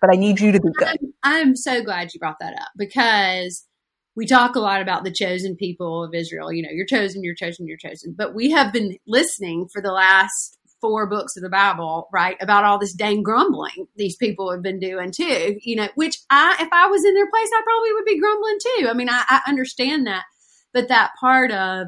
But 0.00 0.10
I 0.10 0.16
need 0.16 0.40
you 0.40 0.52
to 0.52 0.60
be 0.60 0.68
good. 0.76 0.88
I'm, 0.88 1.12
I'm 1.22 1.56
so 1.56 1.82
glad 1.82 2.14
you 2.14 2.20
brought 2.20 2.38
that 2.40 2.54
up 2.54 2.68
because 2.76 3.66
we 4.14 4.26
talk 4.26 4.56
a 4.56 4.60
lot 4.60 4.80
about 4.80 5.04
the 5.04 5.12
chosen 5.12 5.56
people 5.56 6.04
of 6.04 6.14
Israel. 6.14 6.52
You 6.52 6.62
know, 6.62 6.70
you're 6.72 6.86
chosen, 6.86 7.22
you're 7.22 7.34
chosen, 7.34 7.66
you're 7.66 7.76
chosen. 7.76 8.14
But 8.16 8.34
we 8.34 8.50
have 8.50 8.72
been 8.72 8.96
listening 9.06 9.68
for 9.70 9.82
the 9.82 9.92
last 9.92 10.56
four 10.80 11.06
books 11.06 11.36
of 11.36 11.42
the 11.42 11.48
Bible, 11.48 12.08
right, 12.12 12.36
about 12.40 12.64
all 12.64 12.78
this 12.78 12.92
dang 12.92 13.22
grumbling 13.22 13.88
these 13.96 14.16
people 14.16 14.52
have 14.52 14.62
been 14.62 14.78
doing 14.78 15.10
too, 15.10 15.58
you 15.62 15.74
know, 15.74 15.88
which 15.94 16.18
I, 16.30 16.56
if 16.60 16.68
I 16.72 16.86
was 16.86 17.04
in 17.04 17.14
their 17.14 17.30
place, 17.30 17.48
I 17.52 17.62
probably 17.64 17.92
would 17.92 18.04
be 18.04 18.20
grumbling 18.20 18.58
too. 18.60 18.88
I 18.88 18.94
mean, 18.94 19.08
I, 19.08 19.24
I 19.28 19.40
understand 19.48 20.06
that. 20.06 20.24
But 20.76 20.88
that 20.88 21.12
part 21.18 21.52
of, 21.52 21.86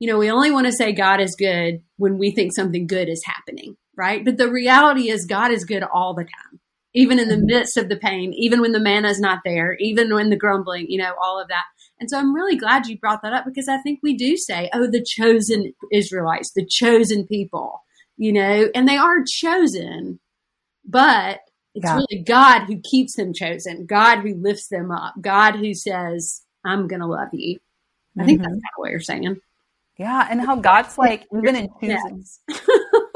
you 0.00 0.08
know, 0.08 0.18
we 0.18 0.32
only 0.32 0.50
want 0.50 0.66
to 0.66 0.72
say 0.72 0.90
God 0.90 1.20
is 1.20 1.36
good 1.36 1.80
when 1.96 2.18
we 2.18 2.32
think 2.32 2.52
something 2.52 2.88
good 2.88 3.08
is 3.08 3.22
happening, 3.24 3.76
right? 3.96 4.24
But 4.24 4.36
the 4.36 4.50
reality 4.50 5.10
is 5.10 5.26
God 5.26 5.52
is 5.52 5.64
good 5.64 5.84
all 5.84 6.12
the 6.12 6.24
time, 6.24 6.58
even 6.92 7.20
in 7.20 7.28
the 7.28 7.36
mm-hmm. 7.36 7.46
midst 7.46 7.76
of 7.76 7.88
the 7.88 7.96
pain, 7.96 8.32
even 8.34 8.60
when 8.60 8.72
the 8.72 8.80
manna 8.80 9.10
is 9.10 9.20
not 9.20 9.42
there, 9.44 9.76
even 9.78 10.12
when 10.12 10.30
the 10.30 10.36
grumbling, 10.36 10.86
you 10.88 10.98
know, 10.98 11.14
all 11.22 11.40
of 11.40 11.46
that. 11.46 11.62
And 12.00 12.10
so 12.10 12.18
I'm 12.18 12.34
really 12.34 12.56
glad 12.56 12.88
you 12.88 12.98
brought 12.98 13.22
that 13.22 13.32
up 13.32 13.44
because 13.44 13.68
I 13.68 13.78
think 13.82 14.00
we 14.02 14.16
do 14.16 14.36
say, 14.36 14.70
oh, 14.74 14.90
the 14.90 15.06
chosen 15.08 15.72
Israelites, 15.92 16.50
the 16.52 16.66
chosen 16.66 17.28
people, 17.28 17.80
you 18.16 18.32
know, 18.32 18.70
and 18.74 18.88
they 18.88 18.96
are 18.96 19.22
chosen, 19.24 20.18
but 20.84 21.42
it's 21.76 21.84
yeah. 21.84 21.94
really 21.94 22.24
God 22.24 22.64
who 22.64 22.80
keeps 22.80 23.14
them 23.14 23.32
chosen, 23.32 23.86
God 23.86 24.22
who 24.22 24.34
lifts 24.34 24.66
them 24.66 24.90
up, 24.90 25.14
God 25.20 25.54
who 25.54 25.74
says, 25.74 26.42
I'm 26.64 26.88
going 26.88 27.02
to 27.02 27.06
love 27.06 27.28
you. 27.32 27.60
I 28.18 28.24
think 28.24 28.40
mm-hmm. 28.40 28.42
that's 28.42 28.52
kind 28.52 28.62
of 28.76 28.78
what 28.78 28.90
you're 28.90 29.00
saying. 29.00 29.40
Yeah. 29.98 30.26
And 30.30 30.40
how 30.40 30.56
God's 30.56 30.98
like, 30.98 31.26
even 31.36 31.56
in 31.56 31.68
choosing. 31.80 32.24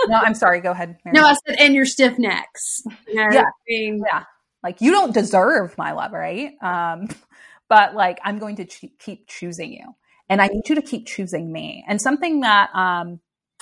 no, 0.08 0.16
I'm 0.16 0.34
sorry. 0.34 0.60
Go 0.60 0.70
ahead. 0.70 0.98
Mary. 1.04 1.14
No, 1.14 1.26
I 1.26 1.34
said, 1.46 1.56
and 1.58 1.74
your 1.74 1.84
stiff 1.84 2.18
necks. 2.18 2.82
You 3.06 3.14
know, 3.14 3.28
yeah. 3.32 3.44
Yeah. 3.68 4.24
Like 4.62 4.80
you 4.80 4.90
don't 4.90 5.12
deserve 5.12 5.76
my 5.78 5.92
love, 5.92 6.12
right? 6.12 6.52
Um, 6.62 7.08
but 7.68 7.94
like 7.94 8.18
I'm 8.24 8.38
going 8.38 8.56
to 8.56 8.64
ch- 8.64 8.92
keep 8.98 9.26
choosing 9.26 9.72
you, 9.72 9.94
and 10.28 10.40
I 10.40 10.48
need 10.48 10.68
you 10.68 10.74
to 10.74 10.82
keep 10.82 11.06
choosing 11.06 11.52
me. 11.52 11.84
And 11.86 12.00
something 12.00 12.40
that 12.40 12.70
um, 12.74 13.20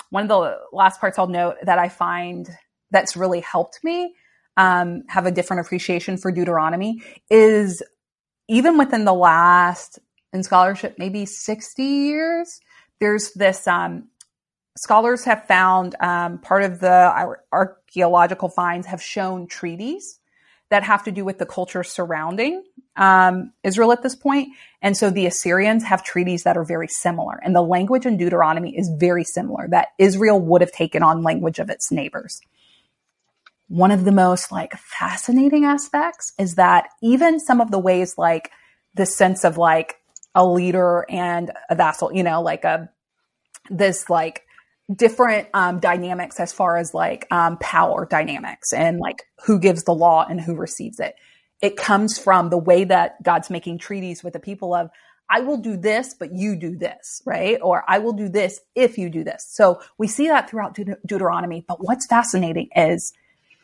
one 0.09 0.23
of 0.23 0.29
the 0.29 0.57
last 0.71 0.99
parts 0.99 1.19
I'll 1.19 1.27
note 1.27 1.57
that 1.63 1.79
I 1.79 1.89
find 1.89 2.49
that's 2.91 3.15
really 3.15 3.41
helped 3.41 3.79
me 3.83 4.13
um, 4.57 5.03
have 5.07 5.25
a 5.25 5.31
different 5.31 5.65
appreciation 5.65 6.17
for 6.17 6.31
Deuteronomy 6.31 7.01
is 7.29 7.83
even 8.47 8.77
within 8.77 9.05
the 9.05 9.13
last 9.13 9.99
in 10.33 10.43
scholarship 10.43 10.95
maybe 10.97 11.25
60 11.25 11.83
years 11.83 12.59
there's 12.99 13.31
this 13.33 13.67
um, 13.67 14.09
scholars 14.77 15.25
have 15.25 15.45
found 15.45 15.95
um, 15.99 16.39
part 16.39 16.63
of 16.63 16.79
the 16.79 17.37
archaeological 17.51 18.49
finds 18.49 18.87
have 18.87 19.01
shown 19.01 19.47
treaties 19.47 20.19
that 20.69 20.83
have 20.83 21.03
to 21.03 21.11
do 21.11 21.25
with 21.25 21.39
the 21.39 21.45
culture 21.45 21.83
surrounding 21.83 22.63
um, 22.95 23.51
Israel 23.63 23.91
at 23.91 24.03
this 24.03 24.15
point. 24.15 24.49
And 24.81 24.95
so 24.95 25.09
the 25.09 25.25
Assyrians 25.25 25.83
have 25.83 26.03
treaties 26.03 26.43
that 26.43 26.57
are 26.57 26.63
very 26.63 26.87
similar. 26.87 27.39
And 27.43 27.55
the 27.55 27.61
language 27.61 28.05
in 28.05 28.17
Deuteronomy 28.17 28.77
is 28.77 28.89
very 28.89 29.23
similar 29.23 29.67
that 29.69 29.89
Israel 29.97 30.39
would 30.39 30.61
have 30.61 30.71
taken 30.71 31.01
on 31.01 31.23
language 31.23 31.59
of 31.59 31.69
its 31.69 31.91
neighbors. 31.91 32.39
One 33.67 33.91
of 33.91 34.05
the 34.05 34.11
most 34.11 34.51
like 34.51 34.73
fascinating 34.77 35.65
aspects 35.65 36.33
is 36.39 36.55
that 36.55 36.87
even 37.01 37.39
some 37.39 37.61
of 37.61 37.71
the 37.71 37.79
ways 37.79 38.17
like 38.17 38.51
the 38.95 39.05
sense 39.05 39.43
of 39.43 39.57
like 39.57 39.95
a 40.39 40.45
leader 40.47 41.05
and 41.09 41.51
a 41.69 41.75
vassal, 41.75 42.13
you 42.13 42.23
know, 42.23 42.41
like 42.41 42.63
a, 42.63 42.89
this 43.69 44.09
like 44.09 44.45
different 44.95 45.49
um, 45.53 45.79
dynamics 45.79 46.39
as 46.39 46.53
far 46.53 46.77
as 46.77 46.93
like 46.93 47.27
um, 47.29 47.57
power 47.57 48.07
dynamics 48.09 48.71
and 48.71 48.99
like 48.99 49.23
who 49.45 49.59
gives 49.59 49.83
the 49.83 49.93
law 49.93 50.25
and 50.27 50.39
who 50.39 50.55
receives 50.55 50.99
it. 51.01 51.15
It 51.61 51.75
comes 51.75 52.17
from 52.17 52.49
the 52.49 52.57
way 52.57 52.85
that 52.85 53.21
God's 53.21 53.49
making 53.49 53.79
treaties 53.79 54.23
with 54.23 54.31
the 54.31 54.39
people 54.39 54.73
of, 54.73 54.89
I 55.29 55.41
will 55.41 55.57
do 55.57 55.75
this, 55.75 56.15
but 56.17 56.29
you 56.33 56.55
do 56.55 56.77
this, 56.77 57.21
right? 57.25 57.59
Or 57.61 57.83
I 57.85 57.99
will 57.99 58.13
do 58.13 58.29
this 58.29 58.61
if 58.75 58.97
you 58.97 59.09
do 59.09 59.25
this. 59.25 59.45
So 59.49 59.81
we 59.97 60.07
see 60.07 60.29
that 60.29 60.49
throughout 60.49 60.73
Deut- 60.73 61.01
Deuteronomy. 61.05 61.65
But 61.67 61.83
what's 61.83 62.07
fascinating 62.07 62.69
is 62.77 63.11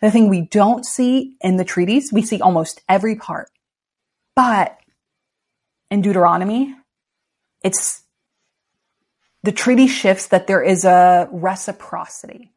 the 0.01 0.11
thing 0.11 0.27
we 0.27 0.41
don't 0.41 0.85
see 0.85 1.37
in 1.39 1.55
the 1.55 1.63
treaties, 1.63 2.11
we 2.11 2.21
see 2.21 2.41
almost 2.41 2.81
every 2.89 3.15
part. 3.15 3.49
But 4.35 4.77
in 5.91 6.01
Deuteronomy, 6.01 6.75
it's 7.63 8.03
the 9.43 9.51
treaty 9.51 9.87
shifts 9.87 10.27
that 10.27 10.47
there 10.47 10.61
is 10.61 10.85
a 10.85 11.27
reciprocity. 11.31 12.51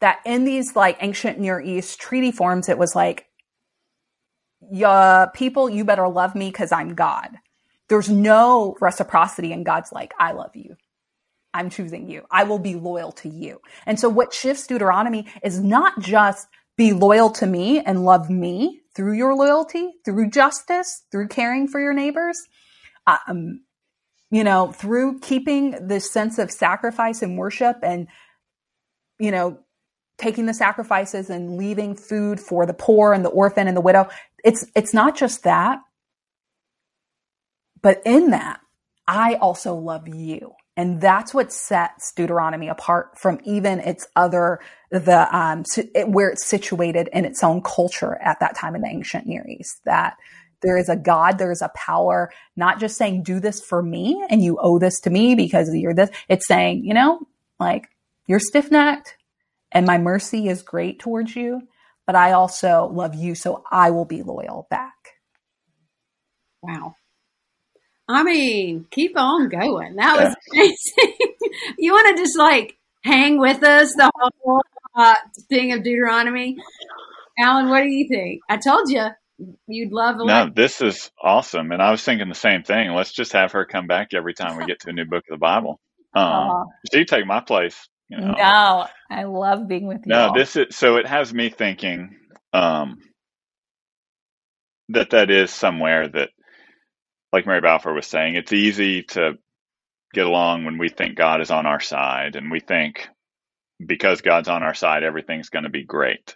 That 0.00 0.20
in 0.26 0.44
these 0.44 0.76
like 0.76 0.98
ancient 1.00 1.38
Near 1.38 1.60
East 1.60 1.98
treaty 1.98 2.30
forms, 2.30 2.68
it 2.68 2.78
was 2.78 2.94
like, 2.94 3.26
yeah, 4.70 5.26
people, 5.32 5.70
you 5.70 5.84
better 5.84 6.08
love 6.08 6.34
me 6.34 6.48
because 6.50 6.72
I'm 6.72 6.94
God. 6.94 7.30
There's 7.88 8.10
no 8.10 8.76
reciprocity, 8.80 9.52
and 9.52 9.64
God's 9.64 9.92
like, 9.92 10.12
I 10.18 10.32
love 10.32 10.54
you. 10.54 10.76
I'm 11.54 11.70
choosing 11.70 12.10
you. 12.10 12.24
I 12.30 12.44
will 12.44 12.58
be 12.58 12.74
loyal 12.74 13.12
to 13.12 13.28
you. 13.28 13.60
And 13.86 13.98
so 13.98 14.08
what 14.08 14.34
shifts 14.34 14.66
Deuteronomy 14.66 15.26
is 15.42 15.60
not 15.60 16.00
just 16.00 16.48
be 16.76 16.92
loyal 16.92 17.30
to 17.30 17.46
me 17.46 17.80
and 17.80 18.04
love 18.04 18.28
me 18.28 18.82
through 18.96 19.12
your 19.12 19.34
loyalty, 19.34 19.92
through 20.04 20.30
justice, 20.30 21.04
through 21.12 21.28
caring 21.28 21.68
for 21.68 21.80
your 21.80 21.92
neighbors. 21.92 22.38
Um, 23.06 23.60
you 24.30 24.42
know, 24.42 24.72
through 24.72 25.20
keeping 25.20 25.86
this 25.86 26.10
sense 26.10 26.38
of 26.38 26.50
sacrifice 26.50 27.22
and 27.22 27.38
worship 27.38 27.76
and, 27.82 28.08
you 29.20 29.30
know, 29.30 29.60
taking 30.18 30.46
the 30.46 30.54
sacrifices 30.54 31.30
and 31.30 31.56
leaving 31.56 31.94
food 31.94 32.40
for 32.40 32.66
the 32.66 32.74
poor 32.74 33.12
and 33.12 33.24
the 33.24 33.28
orphan 33.28 33.68
and 33.68 33.76
the 33.76 33.82
widow. 33.82 34.08
It's, 34.42 34.66
it's 34.74 34.92
not 34.92 35.16
just 35.16 35.44
that, 35.44 35.78
but 37.82 38.02
in 38.04 38.30
that, 38.30 38.60
I 39.06 39.34
also 39.34 39.74
love 39.74 40.08
you. 40.08 40.54
And 40.76 41.00
that's 41.00 41.32
what 41.32 41.52
sets 41.52 42.12
Deuteronomy 42.12 42.68
apart 42.68 43.18
from 43.18 43.40
even 43.44 43.80
its 43.80 44.06
other, 44.14 44.60
the, 44.90 45.26
um, 45.34 45.64
where 46.12 46.28
it's 46.28 46.46
situated 46.46 47.08
in 47.12 47.24
its 47.24 47.42
own 47.42 47.62
culture 47.62 48.16
at 48.16 48.40
that 48.40 48.54
time 48.56 48.74
in 48.74 48.82
the 48.82 48.88
ancient 48.88 49.26
Near 49.26 49.46
East. 49.48 49.80
That 49.86 50.16
there 50.60 50.76
is 50.76 50.88
a 50.88 50.96
God, 50.96 51.38
there 51.38 51.52
is 51.52 51.62
a 51.62 51.70
power, 51.74 52.30
not 52.56 52.80
just 52.80 52.96
saying, 52.96 53.22
do 53.22 53.40
this 53.40 53.60
for 53.60 53.82
me 53.82 54.24
and 54.28 54.42
you 54.42 54.58
owe 54.60 54.78
this 54.78 55.00
to 55.00 55.10
me 55.10 55.34
because 55.34 55.74
you're 55.74 55.94
this. 55.94 56.10
It's 56.28 56.46
saying, 56.46 56.84
you 56.84 56.94
know, 56.94 57.26
like 57.58 57.88
you're 58.26 58.40
stiff 58.40 58.70
necked 58.70 59.16
and 59.72 59.86
my 59.86 59.98
mercy 59.98 60.48
is 60.48 60.62
great 60.62 60.98
towards 60.98 61.36
you, 61.36 61.62
but 62.06 62.16
I 62.16 62.32
also 62.32 62.90
love 62.92 63.14
you. 63.14 63.34
So 63.34 63.64
I 63.70 63.90
will 63.90 64.04
be 64.04 64.22
loyal 64.22 64.66
back. 64.70 64.94
Wow. 66.62 66.96
I 68.08 68.22
mean, 68.22 68.86
keep 68.90 69.18
on 69.18 69.48
going. 69.48 69.96
That 69.96 70.16
was 70.16 70.36
amazing. 70.52 71.14
you 71.78 71.92
want 71.92 72.16
to 72.16 72.22
just 72.22 72.38
like 72.38 72.76
hang 73.02 73.38
with 73.38 73.62
us 73.62 73.94
the 73.94 74.10
whole 74.14 74.62
uh, 74.94 75.14
thing 75.48 75.72
of 75.72 75.82
Deuteronomy? 75.82 76.56
Alan, 77.38 77.68
what 77.68 77.82
do 77.82 77.88
you 77.88 78.08
think? 78.08 78.42
I 78.48 78.56
told 78.56 78.90
you 78.90 79.06
you'd 79.66 79.92
love. 79.92 80.16
No, 80.18 80.50
this 80.54 80.80
is 80.80 81.10
awesome, 81.20 81.72
and 81.72 81.82
I 81.82 81.90
was 81.90 82.02
thinking 82.02 82.28
the 82.28 82.34
same 82.34 82.62
thing. 82.62 82.90
Let's 82.92 83.12
just 83.12 83.32
have 83.32 83.52
her 83.52 83.66
come 83.66 83.86
back 83.86 84.14
every 84.14 84.34
time 84.34 84.56
we 84.56 84.66
get 84.66 84.80
to 84.80 84.90
a 84.90 84.92
new 84.92 85.04
book 85.04 85.24
of 85.30 85.38
the 85.38 85.38
Bible. 85.38 85.80
Um, 86.16 86.68
she 86.94 87.04
take 87.04 87.26
my 87.26 87.40
place. 87.40 87.76
You 88.08 88.18
know. 88.18 88.32
No, 88.38 88.86
I 89.10 89.24
love 89.24 89.68
being 89.68 89.86
with 89.86 89.98
you. 90.06 90.14
No, 90.14 90.32
this 90.34 90.56
is 90.56 90.74
so. 90.74 90.96
It 90.96 91.06
has 91.06 91.34
me 91.34 91.50
thinking 91.50 92.16
um, 92.54 93.02
that 94.88 95.10
that 95.10 95.30
is 95.30 95.50
somewhere 95.50 96.08
that, 96.08 96.30
like 97.36 97.46
Mary 97.46 97.60
Balfour 97.60 97.92
was 97.92 98.06
saying, 98.06 98.34
it's 98.34 98.52
easy 98.52 99.02
to 99.02 99.34
get 100.14 100.26
along 100.26 100.64
when 100.64 100.78
we 100.78 100.88
think 100.88 101.16
God 101.16 101.40
is 101.40 101.50
on 101.50 101.66
our 101.66 101.80
side, 101.80 102.34
and 102.34 102.50
we 102.50 102.60
think 102.60 103.08
because 103.84 104.22
God's 104.22 104.48
on 104.48 104.62
our 104.62 104.74
side, 104.74 105.02
everything's 105.02 105.50
going 105.50 105.64
to 105.64 105.70
be 105.70 105.84
great 105.84 106.34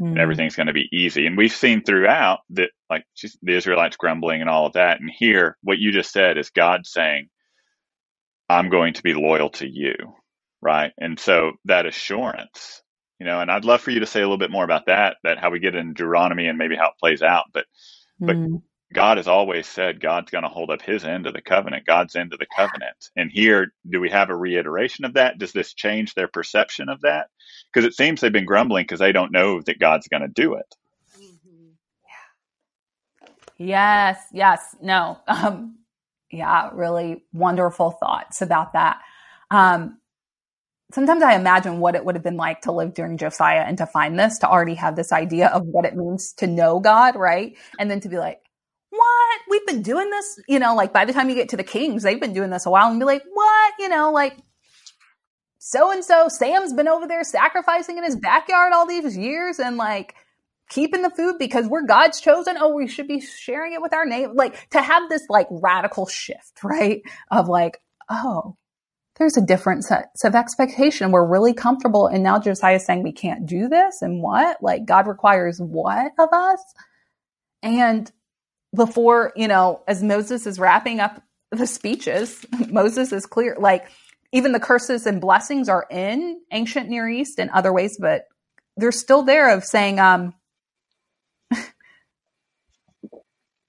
mm. 0.00 0.08
and 0.08 0.18
everything's 0.18 0.56
going 0.56 0.68
to 0.68 0.72
be 0.72 0.88
easy. 0.92 1.26
And 1.26 1.36
we've 1.36 1.52
seen 1.52 1.82
throughout 1.82 2.40
that, 2.50 2.70
like 2.88 3.04
the 3.42 3.56
Israelites 3.56 3.96
grumbling 3.96 4.40
and 4.40 4.50
all 4.50 4.66
of 4.66 4.74
that. 4.74 5.00
And 5.00 5.10
here, 5.10 5.56
what 5.62 5.78
you 5.78 5.92
just 5.92 6.12
said 6.12 6.38
is 6.38 6.50
God 6.50 6.86
saying, 6.86 7.28
I'm 8.48 8.70
going 8.70 8.94
to 8.94 9.02
be 9.02 9.14
loyal 9.14 9.50
to 9.50 9.68
you. 9.68 9.94
Right. 10.60 10.92
And 10.98 11.18
so 11.18 11.52
that 11.64 11.86
assurance, 11.86 12.82
you 13.18 13.26
know, 13.26 13.40
and 13.40 13.50
I'd 13.50 13.64
love 13.64 13.80
for 13.80 13.90
you 13.90 14.00
to 14.00 14.06
say 14.06 14.20
a 14.20 14.24
little 14.24 14.38
bit 14.38 14.50
more 14.50 14.64
about 14.64 14.86
that, 14.86 15.16
that 15.24 15.38
how 15.38 15.50
we 15.50 15.58
get 15.58 15.74
in 15.74 15.94
Deuteronomy 15.94 16.46
and 16.46 16.58
maybe 16.58 16.76
how 16.76 16.88
it 16.88 16.98
plays 17.00 17.22
out. 17.22 17.46
But, 17.52 17.66
but 18.20 18.36
mm. 18.36 18.62
God 18.94 19.18
has 19.18 19.28
always 19.28 19.66
said 19.66 20.00
God's 20.00 20.30
going 20.30 20.44
to 20.44 20.50
hold 20.50 20.70
up 20.70 20.82
his 20.82 21.04
end 21.04 21.26
of 21.26 21.34
the 21.34 21.42
covenant, 21.42 21.86
God's 21.86 22.16
end 22.16 22.32
of 22.32 22.38
the 22.38 22.46
covenant. 22.56 23.10
And 23.16 23.30
here, 23.30 23.72
do 23.88 24.00
we 24.00 24.10
have 24.10 24.30
a 24.30 24.36
reiteration 24.36 25.04
of 25.04 25.14
that? 25.14 25.38
Does 25.38 25.52
this 25.52 25.74
change 25.74 26.14
their 26.14 26.28
perception 26.28 26.88
of 26.88 27.02
that? 27.02 27.28
Because 27.72 27.86
it 27.86 27.94
seems 27.94 28.20
they've 28.20 28.32
been 28.32 28.46
grumbling 28.46 28.84
because 28.84 29.00
they 29.00 29.12
don't 29.12 29.32
know 29.32 29.60
that 29.62 29.78
God's 29.78 30.08
going 30.08 30.22
to 30.22 30.28
do 30.28 30.54
it. 30.54 30.74
Mm-hmm. 31.18 31.70
Yeah. 33.58 33.66
Yes, 33.66 34.20
yes. 34.32 34.76
No. 34.82 35.18
Um, 35.28 35.76
yeah, 36.30 36.70
really 36.74 37.24
wonderful 37.32 37.92
thoughts 37.92 38.42
about 38.42 38.74
that. 38.74 39.00
Um, 39.50 39.98
sometimes 40.92 41.22
I 41.22 41.34
imagine 41.36 41.80
what 41.80 41.94
it 41.94 42.04
would 42.04 42.14
have 42.16 42.24
been 42.24 42.36
like 42.36 42.62
to 42.62 42.72
live 42.72 42.94
during 42.94 43.18
Josiah 43.18 43.64
and 43.66 43.78
to 43.78 43.86
find 43.86 44.18
this, 44.18 44.38
to 44.40 44.48
already 44.48 44.74
have 44.74 44.96
this 44.96 45.12
idea 45.12 45.48
of 45.48 45.64
what 45.66 45.84
it 45.84 45.96
means 45.96 46.32
to 46.34 46.46
know 46.46 46.80
God, 46.80 47.16
right? 47.16 47.56
And 47.78 47.90
then 47.90 48.00
to 48.00 48.08
be 48.10 48.18
like, 48.18 48.40
what? 48.98 49.40
We've 49.48 49.66
been 49.66 49.82
doing 49.82 50.10
this, 50.10 50.40
you 50.48 50.58
know, 50.58 50.74
like 50.74 50.92
by 50.92 51.04
the 51.04 51.12
time 51.12 51.28
you 51.28 51.34
get 51.34 51.50
to 51.50 51.56
the 51.56 51.64
Kings, 51.64 52.02
they've 52.02 52.20
been 52.20 52.32
doing 52.32 52.50
this 52.50 52.66
a 52.66 52.70
while 52.70 52.90
and 52.90 52.98
be 52.98 53.06
like, 53.06 53.22
what? 53.32 53.74
You 53.78 53.88
know, 53.88 54.10
like 54.10 54.36
so 55.58 55.90
and 55.90 56.04
so, 56.04 56.28
Sam's 56.28 56.72
been 56.72 56.88
over 56.88 57.06
there 57.06 57.22
sacrificing 57.24 57.98
in 57.98 58.04
his 58.04 58.16
backyard 58.16 58.72
all 58.72 58.86
these 58.86 59.16
years 59.16 59.58
and 59.58 59.76
like 59.76 60.14
keeping 60.70 61.02
the 61.02 61.10
food 61.10 61.36
because 61.38 61.66
we're 61.66 61.86
God's 61.86 62.20
chosen. 62.20 62.56
Oh, 62.58 62.74
we 62.74 62.88
should 62.88 63.08
be 63.08 63.20
sharing 63.20 63.74
it 63.74 63.82
with 63.82 63.92
our 63.92 64.06
neighbor. 64.06 64.32
Like 64.32 64.70
to 64.70 64.80
have 64.80 65.10
this 65.10 65.26
like 65.28 65.46
radical 65.50 66.06
shift, 66.06 66.60
right? 66.64 67.02
Of 67.30 67.48
like, 67.48 67.82
oh, 68.08 68.56
there's 69.16 69.36
a 69.36 69.44
different 69.44 69.84
set 69.84 70.06
of 70.24 70.34
expectation. 70.34 71.10
We're 71.10 71.28
really 71.28 71.52
comfortable. 71.52 72.06
And 72.06 72.22
now 72.22 72.38
Josiah's 72.38 72.86
saying 72.86 73.02
we 73.02 73.12
can't 73.12 73.44
do 73.44 73.68
this. 73.68 74.00
And 74.00 74.22
what? 74.22 74.62
Like 74.62 74.86
God 74.86 75.06
requires 75.06 75.60
what 75.60 76.12
of 76.18 76.28
us? 76.32 76.62
And 77.62 78.10
before, 78.74 79.32
you 79.36 79.48
know, 79.48 79.82
as 79.86 80.02
Moses 80.02 80.46
is 80.46 80.58
wrapping 80.58 81.00
up 81.00 81.22
the 81.50 81.66
speeches, 81.66 82.44
Moses 82.68 83.12
is 83.12 83.26
clear, 83.26 83.56
like 83.58 83.88
even 84.32 84.52
the 84.52 84.60
curses 84.60 85.06
and 85.06 85.20
blessings 85.20 85.68
are 85.68 85.86
in 85.90 86.40
ancient 86.52 86.88
Near 86.88 87.08
East 87.08 87.38
and 87.38 87.50
other 87.50 87.72
ways, 87.72 87.96
but 87.98 88.26
they're 88.76 88.92
still 88.92 89.22
there 89.22 89.50
of 89.50 89.64
saying, 89.64 89.98
um, 89.98 90.34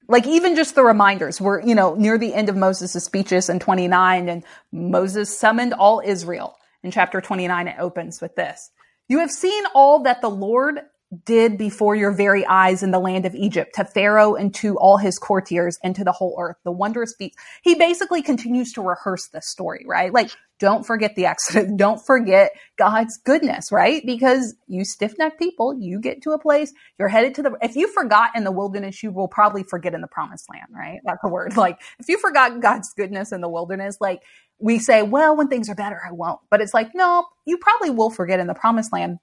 like 0.08 0.28
even 0.28 0.56
just 0.56 0.76
the 0.76 0.84
reminders. 0.84 1.40
We're 1.40 1.62
you 1.62 1.76
know 1.76 1.96
near 1.96 2.18
the 2.18 2.34
end 2.34 2.50
of 2.50 2.58
moses' 2.58 3.04
speeches 3.04 3.50
in 3.50 3.60
29 3.60 4.30
and 4.30 4.44
moses 4.72 5.38
summoned 5.38 5.74
all 5.74 6.02
israel. 6.04 6.56
In 6.84 6.92
chapter 6.92 7.22
29 7.22 7.68
it 7.68 7.76
opens 7.80 8.22
with 8.22 8.36
this. 8.36 8.72
You 9.08 9.20
have 9.20 9.32
seen 9.32 9.64
all 9.74 10.04
that 10.04 10.22
the 10.22 10.30
lord 10.30 10.82
did 11.26 11.58
before 11.58 11.96
your 11.96 12.12
very 12.12 12.46
eyes 12.46 12.84
in 12.84 12.92
the 12.92 13.00
land 13.00 13.26
of 13.26 13.34
Egypt 13.34 13.74
to 13.76 13.84
Pharaoh 13.84 14.36
and 14.36 14.54
to 14.56 14.78
all 14.78 14.98
his 14.98 15.18
courtiers 15.18 15.78
and 15.84 15.96
to 15.96 16.04
the 16.04 16.12
whole 16.12 16.38
earth. 16.40 16.58
The 16.64 16.72
wondrous 16.72 17.16
feats. 17.18 17.36
He 17.64 17.76
basically 17.76 18.22
continues 18.22 18.74
to 18.74 18.82
rehearse 18.82 19.28
this 19.30 19.50
story, 19.50 19.86
right? 19.88 20.14
Like, 20.14 20.30
don't 20.60 20.86
forget 20.86 21.16
the 21.16 21.26
Exodus. 21.26 21.72
Don't 21.78 22.06
forget 22.06 22.52
God's 22.78 23.18
goodness, 23.18 23.72
right? 23.72 24.06
Because 24.06 24.56
you 24.68 24.84
stiff 24.84 25.18
necked 25.18 25.40
people, 25.40 25.74
you 25.80 26.02
get 26.02 26.22
to 26.24 26.32
a 26.32 26.40
place, 26.40 26.74
you're 27.00 27.08
headed 27.08 27.34
to 27.36 27.44
the, 27.44 27.58
if 27.62 27.78
you 27.78 27.88
forgot 27.88 28.32
in 28.36 28.44
the 28.44 28.52
wilderness, 28.52 29.02
you 29.02 29.10
will 29.12 29.30
probably 29.30 29.64
forget 29.64 29.94
in 29.94 30.02
the 30.02 30.08
promised 30.08 30.50
land, 30.52 30.68
right? 30.70 31.00
That's 31.06 31.22
the 31.24 31.30
word. 31.30 31.54
Like, 31.60 31.82
if 32.00 32.08
you 32.08 32.18
forgot 32.18 32.62
God's 32.62 32.94
goodness 32.94 33.32
in 33.32 33.42
the 33.42 33.50
wilderness, 33.50 33.98
like, 34.00 34.22
we 34.60 34.80
say, 34.80 35.02
well, 35.02 35.36
when 35.36 35.48
things 35.48 35.70
are 35.70 35.76
better, 35.76 36.02
I 36.06 36.12
won't. 36.12 36.40
But 36.50 36.62
it's 36.62 36.74
like, 36.74 36.94
no, 36.94 37.26
you 37.46 37.58
probably 37.58 37.90
will 37.90 38.10
forget 38.10 38.40
in 38.40 38.48
the 38.48 38.54
promised 38.54 38.92
land 38.92 39.20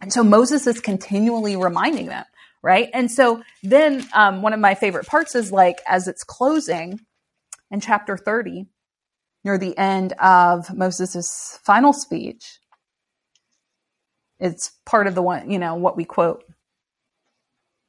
and 0.00 0.12
so 0.12 0.24
Moses 0.24 0.66
is 0.66 0.80
continually 0.80 1.56
reminding 1.56 2.06
them, 2.06 2.24
right? 2.62 2.88
And 2.94 3.10
so 3.10 3.42
then 3.62 4.06
um, 4.14 4.42
one 4.42 4.52
of 4.52 4.60
my 4.60 4.74
favorite 4.74 5.06
parts 5.06 5.34
is 5.34 5.52
like 5.52 5.80
as 5.86 6.08
it's 6.08 6.24
closing 6.24 7.00
in 7.70 7.80
chapter 7.80 8.16
30, 8.16 8.66
near 9.44 9.58
the 9.58 9.76
end 9.76 10.12
of 10.14 10.74
Moses' 10.74 11.58
final 11.64 11.92
speech, 11.92 12.58
it's 14.38 14.72
part 14.86 15.06
of 15.06 15.14
the 15.14 15.22
one, 15.22 15.50
you 15.50 15.58
know, 15.58 15.74
what 15.74 15.96
we 15.96 16.04
quote. 16.04 16.44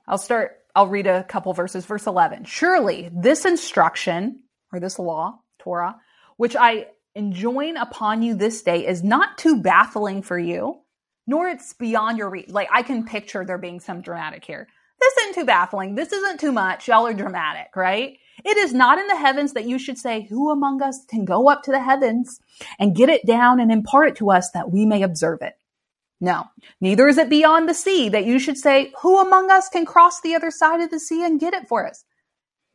I'll 0.06 0.17
start, 0.17 0.58
I'll 0.76 0.88
read 0.88 1.08
a 1.08 1.24
couple 1.24 1.54
verses. 1.54 1.86
Verse 1.86 2.06
11. 2.06 2.43
Surely 2.43 3.10
this 3.13 3.45
instruction 3.45 4.43
or 4.74 4.80
this 4.80 5.00
law, 5.00 5.39
Torah, 5.60 5.95
which 6.36 6.56
I 6.58 6.88
enjoin 7.15 7.78
upon 7.78 8.21
you 8.21 8.36
this 8.36 8.62
day 8.63 8.86
is 8.86 9.04
not 9.04 9.38
too 9.38 9.62
baffling 9.62 10.21
for 10.21 10.38
you 10.38 10.81
nor 11.27 11.47
it's 11.47 11.73
beyond 11.73 12.17
your 12.17 12.29
reach. 12.29 12.49
Like 12.49 12.69
I 12.71 12.84
can 12.84 13.05
picture 13.05 13.45
there 13.45 13.57
being 13.57 13.79
some 13.79 14.01
dramatic 14.01 14.45
here. 14.45 14.67
This 14.99 15.17
isn't 15.17 15.36
too 15.36 15.45
baffling. 15.45 15.95
This 15.95 16.12
isn't 16.12 16.39
too 16.39 16.51
much. 16.51 16.88
Y'all 16.88 17.07
are 17.07 17.13
dramatic, 17.13 17.75
right? 17.75 18.17
It 18.45 18.57
is 18.57 18.73
not 18.73 18.99
in 18.99 19.07
the 19.07 19.15
heavens 19.15 19.53
that 19.53 19.65
you 19.65 19.79
should 19.79 19.97
say, 19.97 20.27
who 20.29 20.51
among 20.51 20.81
us 20.81 21.05
can 21.10 21.25
go 21.25 21.49
up 21.49 21.63
to 21.63 21.71
the 21.71 21.81
heavens 21.81 22.39
and 22.79 22.95
get 22.95 23.10
it 23.10 23.25
down 23.25 23.60
and 23.60 23.71
impart 23.71 24.10
it 24.10 24.15
to 24.17 24.29
us 24.29 24.51
that 24.51 24.71
we 24.71 24.86
may 24.86 25.01
observe 25.01 25.41
it. 25.41 25.53
No, 26.23 26.45
neither 26.79 27.07
is 27.07 27.17
it 27.17 27.29
beyond 27.29 27.67
the 27.67 27.73
sea 27.73 28.10
that 28.10 28.25
you 28.25 28.38
should 28.38 28.57
say, 28.57 28.93
who 29.01 29.19
among 29.19 29.49
us 29.49 29.69
can 29.69 29.86
cross 29.86 30.21
the 30.21 30.36
other 30.36 30.51
side 30.51 30.79
of 30.79 30.91
the 30.91 30.99
sea 30.99 31.25
and 31.25 31.39
get 31.39 31.55
it 31.55 31.67
for 31.67 31.88
us? 31.88 32.05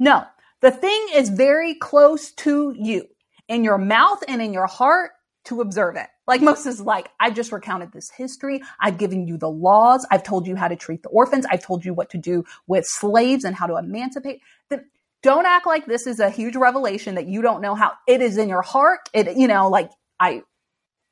No, 0.00 0.24
the 0.62 0.72
thing 0.72 1.06
is 1.14 1.28
very 1.28 1.74
close 1.74 2.32
to 2.32 2.74
you 2.76 3.06
in 3.48 3.62
your 3.62 3.78
mouth 3.78 4.24
and 4.26 4.42
in 4.42 4.52
your 4.52 4.66
heart 4.66 5.12
to 5.44 5.60
observe 5.60 5.94
it. 5.94 6.08
Like 6.26 6.42
Moses 6.42 6.80
like, 6.80 7.10
I've 7.20 7.34
just 7.34 7.52
recounted 7.52 7.92
this 7.92 8.10
history. 8.10 8.62
I've 8.80 8.98
given 8.98 9.26
you 9.26 9.36
the 9.36 9.50
laws. 9.50 10.06
I've 10.10 10.22
told 10.22 10.46
you 10.46 10.56
how 10.56 10.68
to 10.68 10.76
treat 10.76 11.02
the 11.02 11.08
orphans. 11.10 11.46
I've 11.50 11.62
told 11.62 11.84
you 11.84 11.94
what 11.94 12.10
to 12.10 12.18
do 12.18 12.44
with 12.66 12.84
slaves 12.86 13.44
and 13.44 13.54
how 13.54 13.66
to 13.66 13.76
emancipate. 13.76 14.40
Don't 15.22 15.46
act 15.46 15.66
like 15.66 15.86
this 15.86 16.06
is 16.06 16.20
a 16.20 16.30
huge 16.30 16.54
revelation 16.54 17.16
that 17.16 17.26
you 17.26 17.42
don't 17.42 17.60
know 17.60 17.74
how 17.74 17.92
it 18.06 18.20
is 18.20 18.36
in 18.38 18.48
your 18.48 18.62
heart. 18.62 19.08
It, 19.12 19.36
you 19.36 19.48
know, 19.48 19.68
like 19.68 19.90
I, 20.20 20.42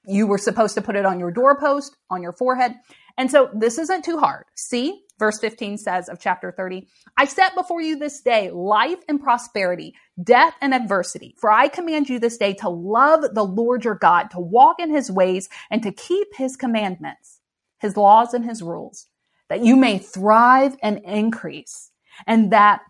you 0.07 0.27
were 0.27 0.39
supposed 0.39 0.75
to 0.75 0.83
put 0.83 0.95
it 0.95 1.05
on 1.05 1.19
your 1.19 1.33
doorpost, 1.33 1.97
on 2.11 2.23
your 2.23 2.33
forehead. 2.33 2.75
And 3.17 3.31
so 3.31 3.51
this 3.55 3.79
isn't 3.79 4.05
too 4.05 4.19
hard. 4.19 4.45
See, 4.55 5.04
verse 5.19 5.39
15 5.39 5.79
says 5.79 6.09
of 6.09 6.19
chapter 6.21 6.53
30, 6.53 6.87
I 7.17 7.25
set 7.25 7.55
before 7.55 7.81
you 7.81 7.99
this 7.99 8.21
day 8.21 8.51
life 8.51 8.99
and 9.09 9.21
prosperity, 9.21 9.95
death 10.23 10.55
and 10.61 10.75
adversity. 10.75 11.35
For 11.39 11.51
I 11.51 11.69
command 11.69 12.09
you 12.09 12.19
this 12.19 12.39
day 12.39 12.55
to 12.55 12.69
love 12.69 13.35
the 13.35 13.45
Lord 13.45 13.85
your 13.85 13.95
God, 13.95 14.31
to 14.31 14.41
walk 14.41 14.81
in 14.81 14.91
his 14.91 15.11
ways 15.11 15.49
and 15.71 15.83
to 15.83 15.93
keep 15.93 16.29
his 16.35 16.57
commandments, 16.57 17.41
his 17.79 17.97
laws 17.97 18.35
and 18.35 18.45
his 18.45 18.63
rules, 18.63 19.07
that 19.49 19.65
you 19.65 19.77
may 19.77 19.99
thrive 19.99 20.77
and 20.83 20.99
increase 21.05 21.91
and 22.27 22.53
that 22.53 22.81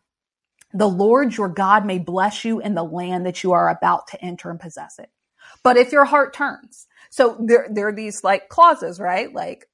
the 0.72 0.88
Lord 0.88 1.36
your 1.36 1.48
God 1.48 1.86
may 1.86 1.98
bless 1.98 2.44
you 2.44 2.60
in 2.60 2.74
the 2.74 2.84
land 2.84 3.26
that 3.26 3.42
you 3.42 3.52
are 3.52 3.68
about 3.68 4.08
to 4.08 4.22
enter 4.22 4.50
and 4.50 4.58
possess 4.58 4.98
it. 4.98 5.10
But 5.62 5.76
if 5.76 5.92
your 5.92 6.04
heart 6.04 6.34
turns, 6.34 6.86
so 7.10 7.36
there, 7.40 7.68
there 7.70 7.88
are 7.88 7.94
these 7.94 8.24
like 8.24 8.48
clauses, 8.48 8.98
right? 8.98 9.32
Like, 9.32 9.68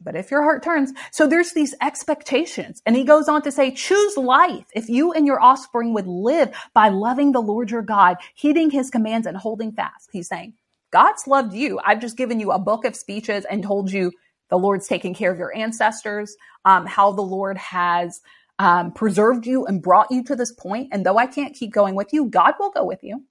but 0.00 0.16
if 0.16 0.30
your 0.30 0.42
heart 0.42 0.62
turns, 0.62 0.92
so 1.12 1.26
there's 1.26 1.52
these 1.52 1.74
expectations. 1.82 2.82
And 2.86 2.96
he 2.96 3.04
goes 3.04 3.28
on 3.28 3.42
to 3.42 3.52
say, 3.52 3.70
choose 3.70 4.16
life 4.16 4.66
if 4.74 4.88
you 4.88 5.12
and 5.12 5.26
your 5.26 5.40
offspring 5.40 5.92
would 5.94 6.06
live 6.06 6.54
by 6.74 6.88
loving 6.88 7.32
the 7.32 7.42
Lord 7.42 7.70
your 7.70 7.82
God, 7.82 8.16
heeding 8.34 8.70
his 8.70 8.90
commands 8.90 9.26
and 9.26 9.36
holding 9.36 9.72
fast. 9.72 10.08
He's 10.12 10.28
saying, 10.28 10.54
God's 10.90 11.26
loved 11.26 11.54
you. 11.54 11.78
I've 11.84 12.00
just 12.00 12.16
given 12.16 12.40
you 12.40 12.50
a 12.50 12.58
book 12.58 12.84
of 12.84 12.96
speeches 12.96 13.44
and 13.44 13.62
told 13.62 13.92
you 13.92 14.10
the 14.48 14.58
Lord's 14.58 14.88
taking 14.88 15.14
care 15.14 15.30
of 15.30 15.38
your 15.38 15.56
ancestors, 15.56 16.34
um, 16.64 16.86
how 16.86 17.12
the 17.12 17.22
Lord 17.22 17.56
has 17.58 18.20
um, 18.58 18.92
preserved 18.92 19.46
you 19.46 19.66
and 19.66 19.82
brought 19.82 20.10
you 20.10 20.24
to 20.24 20.36
this 20.36 20.52
point. 20.52 20.88
And 20.92 21.06
though 21.06 21.18
I 21.18 21.26
can't 21.26 21.54
keep 21.54 21.72
going 21.72 21.94
with 21.94 22.12
you, 22.12 22.26
God 22.26 22.54
will 22.58 22.70
go 22.70 22.84
with 22.84 23.02
you. 23.02 23.24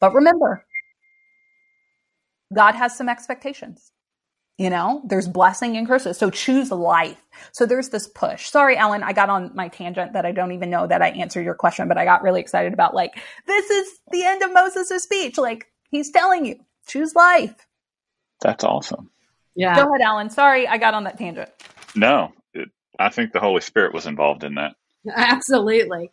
But 0.00 0.14
remember, 0.14 0.66
God 2.54 2.74
has 2.74 2.96
some 2.96 3.08
expectations. 3.08 3.91
You 4.62 4.70
know, 4.70 5.02
there's 5.04 5.26
blessing 5.26 5.76
and 5.76 5.88
curses. 5.88 6.16
So 6.18 6.30
choose 6.30 6.70
life. 6.70 7.20
So 7.50 7.66
there's 7.66 7.88
this 7.88 8.06
push. 8.06 8.48
Sorry, 8.48 8.76
Alan, 8.76 9.02
I 9.02 9.12
got 9.12 9.28
on 9.28 9.50
my 9.56 9.66
tangent 9.66 10.12
that 10.12 10.24
I 10.24 10.30
don't 10.30 10.52
even 10.52 10.70
know 10.70 10.86
that 10.86 11.02
I 11.02 11.08
answered 11.08 11.44
your 11.44 11.56
question, 11.56 11.88
but 11.88 11.98
I 11.98 12.04
got 12.04 12.22
really 12.22 12.40
excited 12.40 12.72
about 12.72 12.94
like, 12.94 13.20
this 13.48 13.68
is 13.70 13.98
the 14.12 14.22
end 14.22 14.40
of 14.40 14.52
Moses' 14.52 15.02
speech. 15.02 15.36
Like, 15.36 15.66
he's 15.90 16.12
telling 16.12 16.46
you, 16.46 16.60
choose 16.86 17.12
life. 17.16 17.56
That's 18.40 18.62
awesome. 18.62 19.10
Yeah. 19.56 19.74
Go 19.74 19.88
ahead, 19.88 20.00
Alan. 20.00 20.30
Sorry, 20.30 20.68
I 20.68 20.78
got 20.78 20.94
on 20.94 21.02
that 21.04 21.18
tangent. 21.18 21.50
No, 21.96 22.32
it, 22.54 22.68
I 23.00 23.08
think 23.08 23.32
the 23.32 23.40
Holy 23.40 23.62
Spirit 23.62 23.92
was 23.92 24.06
involved 24.06 24.44
in 24.44 24.54
that. 24.54 24.76
Absolutely. 25.12 26.12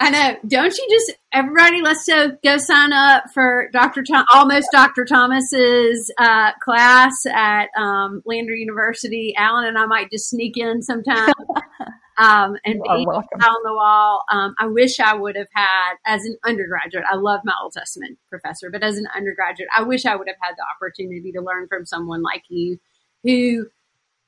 I 0.00 0.10
know. 0.10 0.36
Don't 0.46 0.76
you 0.76 0.86
just 0.90 1.18
everybody? 1.32 1.82
Let's 1.82 2.06
go, 2.06 2.36
go 2.44 2.58
sign 2.58 2.92
up 2.92 3.24
for 3.34 3.68
Dr. 3.72 4.04
Tom, 4.04 4.24
almost 4.32 4.68
Dr. 4.72 5.04
Thomas's 5.04 6.12
uh, 6.18 6.52
class 6.62 7.26
at 7.26 7.68
um, 7.76 8.22
Lander 8.24 8.54
University. 8.54 9.34
Alan 9.36 9.66
and 9.66 9.76
I 9.76 9.86
might 9.86 10.10
just 10.10 10.30
sneak 10.30 10.56
in 10.56 10.82
sometime 10.82 11.32
um, 12.18 12.56
and 12.64 12.80
be 12.80 12.88
on 12.88 13.62
the 13.64 13.74
wall. 13.74 14.22
Um, 14.30 14.54
I 14.58 14.66
wish 14.66 15.00
I 15.00 15.14
would 15.14 15.34
have 15.34 15.48
had 15.52 15.94
as 16.06 16.24
an 16.24 16.36
undergraduate. 16.44 17.04
I 17.10 17.16
love 17.16 17.40
my 17.44 17.54
Old 17.60 17.72
Testament 17.72 18.18
professor, 18.28 18.70
but 18.70 18.84
as 18.84 18.98
an 18.98 19.08
undergraduate, 19.16 19.68
I 19.76 19.82
wish 19.82 20.06
I 20.06 20.14
would 20.14 20.28
have 20.28 20.36
had 20.40 20.54
the 20.56 20.64
opportunity 20.76 21.32
to 21.32 21.40
learn 21.40 21.66
from 21.66 21.86
someone 21.86 22.22
like 22.22 22.44
you 22.48 22.78
who 23.24 23.66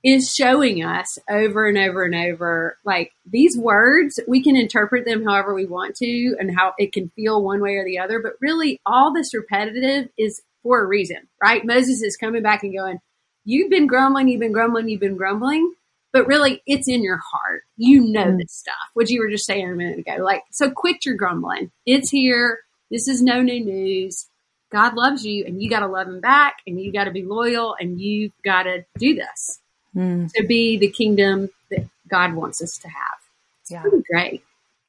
is 0.03 0.35
showing 0.35 0.83
us 0.83 1.19
over 1.29 1.67
and 1.69 1.77
over 1.77 2.05
and 2.05 2.15
over 2.15 2.79
like 2.85 3.13
these 3.27 3.57
words 3.57 4.19
we 4.27 4.43
can 4.43 4.57
interpret 4.57 5.05
them 5.05 5.25
however 5.25 5.55
we 5.55 5.67
want 5.67 5.95
to 5.95 6.35
and 6.39 6.55
how 6.57 6.73
it 6.79 6.93
can 6.93 7.11
feel 7.11 7.43
one 7.43 7.61
way 7.61 7.77
or 7.77 7.85
the 7.85 7.99
other 7.99 8.21
but 8.21 8.33
really 8.41 8.81
all 8.87 9.13
this 9.13 9.35
repetitive 9.35 10.09
is 10.19 10.41
for 10.63 10.83
a 10.83 10.87
reason 10.87 11.29
right? 11.43 11.65
Moses 11.65 12.03
is 12.03 12.17
coming 12.17 12.43
back 12.43 12.63
and 12.63 12.75
going 12.75 12.99
you've 13.45 13.71
been 13.71 13.87
grumbling 13.87 14.29
you've 14.29 14.41
been 14.41 14.53
grumbling 14.53 14.89
you've 14.89 15.01
been 15.01 15.17
grumbling 15.17 15.73
but 16.13 16.27
really 16.27 16.61
it's 16.67 16.89
in 16.89 17.05
your 17.05 17.21
heart. 17.31 17.63
You 17.77 18.01
know 18.01 18.27
mm. 18.27 18.39
this 18.39 18.53
stuff 18.53 18.75
which 18.95 19.11
you 19.11 19.21
were 19.21 19.31
just 19.31 19.47
saying 19.47 19.69
a 19.69 19.75
minute 19.75 19.99
ago 19.99 20.23
like 20.23 20.43
so 20.51 20.71
quit 20.71 21.05
your 21.05 21.17
grumbling. 21.17 21.71
It's 21.85 22.11
here. 22.11 22.61
This 22.91 23.07
is 23.07 23.23
no 23.23 23.43
new 23.43 23.65
news. 23.65 24.27
God 24.73 24.95
loves 24.95 25.27
you 25.27 25.45
and 25.47 25.61
you 25.61 25.69
got 25.69 25.81
to 25.81 25.87
love 25.87 26.07
him 26.07 26.21
back 26.21 26.59
and 26.67 26.81
you 26.81 26.93
got 26.93 27.05
to 27.05 27.11
be 27.11 27.25
loyal 27.25 27.77
and 27.79 28.01
you've 28.01 28.33
got 28.45 28.65
to 28.65 28.85
do 28.99 29.15
this 29.15 29.60
mm. 29.95 30.31
to 30.33 30.47
be 30.47 30.79
the 30.79 30.89
kingdom 30.89 31.49
that 31.71 31.87
God 32.09 32.35
wants 32.35 32.63
us 32.63 32.79
to 32.79 32.89
have. 32.89 33.19
It's 33.63 33.71
yeah. 33.71 33.83
pretty 33.83 34.03
great. 34.11 34.45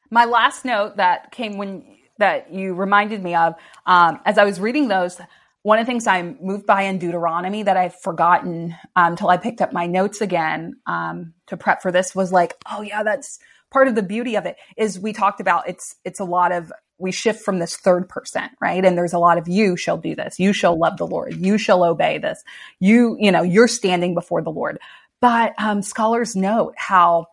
My 0.10 0.26
last 0.26 0.66
note 0.66 0.98
that 0.98 1.32
came 1.32 1.58
when 1.58 1.84
that 2.18 2.54
you 2.54 2.74
reminded 2.74 3.24
me 3.24 3.36
of 3.36 3.56
um, 3.86 4.20
as 4.26 4.38
I 4.38 4.44
was 4.44 4.60
reading 4.60 4.88
those, 4.88 5.20
one 5.64 5.80
of 5.80 5.86
the 5.86 5.92
things 5.92 6.08
I'm 6.08 6.38
moved 6.42 6.66
by 6.66 6.84
in 6.84 6.98
Deuteronomy 6.98 7.64
that 7.64 7.78
I've 7.78 7.96
forgotten 7.96 8.76
until 8.96 9.28
um, 9.28 9.34
I 9.34 9.38
picked 9.38 9.62
up 9.62 9.74
my 9.74 9.86
notes 9.86 10.22
again 10.22 10.78
um, 10.88 11.34
to 11.48 11.58
prep 11.58 11.82
for 11.82 11.92
this 11.92 12.16
was 12.16 12.32
like, 12.32 12.56
oh 12.72 12.82
yeah, 12.82 13.04
that's 13.04 13.40
part 13.72 13.88
of 13.88 13.96
the 13.96 14.04
beauty 14.04 14.36
of 14.36 14.46
it 14.46 14.58
is 14.78 15.00
we 15.00 15.14
talked 15.14 15.40
about 15.40 15.68
it's 15.68 15.96
it's 16.06 16.20
a 16.20 16.26
lot 16.26 16.52
of 16.52 16.72
we 16.98 17.12
shift 17.12 17.44
from 17.44 17.58
this 17.58 17.76
third 17.78 18.08
person, 18.08 18.48
right? 18.62 18.86
And 18.86 18.96
there's 18.96 19.14
a 19.14 19.18
lot 19.18 19.40
of 19.40 19.48
you 19.48 19.76
shall 19.76 19.98
do 19.98 20.16
this, 20.16 20.40
you 20.40 20.54
shall 20.54 20.78
love 20.78 20.98
the 20.98 21.08
Lord, 21.08 21.34
you 21.36 21.58
shall 21.58 21.84
obey 21.84 22.20
this, 22.20 22.44
you 22.80 23.18
you 23.20 23.32
know 23.32 23.42
you're 23.42 23.68
standing 23.68 24.14
before 24.14 24.42
the 24.42 24.52
Lord. 24.52 24.78
But 25.20 25.54
um, 25.58 25.82
scholars 25.82 26.36
note 26.36 26.74
how 26.78 27.28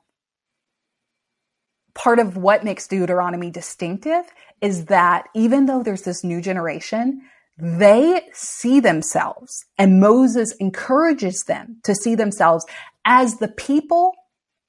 part 1.95 2.19
of 2.19 2.37
what 2.37 2.65
makes 2.65 2.87
Deuteronomy 2.87 3.51
distinctive 3.51 4.25
is 4.61 4.87
that 4.87 5.27
even 5.35 5.67
though 5.67 5.83
there's 5.83 6.03
this 6.03 6.23
new 6.23 6.41
generation, 6.41 7.23
they 7.57 8.23
see 8.33 8.79
themselves 8.79 9.65
and 9.79 10.01
Moses 10.01 10.55
encourages 10.61 11.45
them 11.45 11.79
to 11.83 11.95
see 11.95 12.15
themselves 12.15 12.65
as 13.05 13.39
the 13.39 13.49
people 13.49 14.15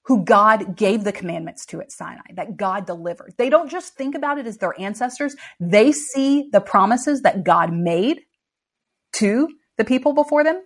who 0.10 0.26
God 0.26 0.76
gave 0.76 1.04
the 1.04 1.12
commandments 1.12 1.68
to 1.68 1.82
at 1.82 1.92
Sinai, 1.92 2.34
that 2.34 2.58
God 2.58 2.88
delivered. 2.88 3.36
They 3.38 3.52
don't 3.52 3.70
just 3.70 3.94
think 3.94 4.16
about 4.16 4.40
it 4.40 4.48
as 4.48 4.58
their 4.58 4.74
ancestors. 4.82 5.36
They 5.60 5.92
see 5.92 6.50
the 6.52 6.62
promises 6.62 7.22
that 7.22 7.44
God 7.44 7.72
made 7.72 8.22
to 9.14 9.50
the 9.78 9.86
people 9.86 10.14
before 10.14 10.44
them. 10.44 10.64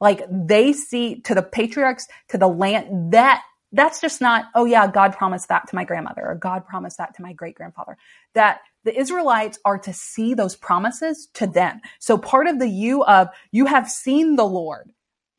Like 0.00 0.22
they 0.30 0.72
see 0.72 1.20
to 1.20 1.34
the 1.34 1.42
patriarchs, 1.42 2.06
to 2.30 2.38
the 2.38 2.48
land 2.48 3.12
that 3.12 3.42
that's 3.72 4.00
just 4.00 4.22
not, 4.22 4.46
oh 4.54 4.64
yeah, 4.64 4.90
God 4.90 5.12
promised 5.12 5.48
that 5.48 5.68
to 5.68 5.76
my 5.76 5.84
grandmother 5.84 6.26
or 6.26 6.34
God 6.36 6.66
promised 6.66 6.96
that 6.96 7.14
to 7.16 7.22
my 7.22 7.34
great 7.34 7.56
grandfather. 7.56 7.98
That 8.32 8.60
the 8.84 8.98
Israelites 8.98 9.58
are 9.66 9.78
to 9.80 9.92
see 9.92 10.32
those 10.32 10.56
promises 10.56 11.28
to 11.34 11.46
them. 11.46 11.82
So 11.98 12.16
part 12.16 12.46
of 12.46 12.58
the 12.58 12.70
you 12.70 13.04
of 13.04 13.28
you 13.52 13.66
have 13.66 13.90
seen 13.90 14.36
the 14.36 14.46
Lord 14.46 14.92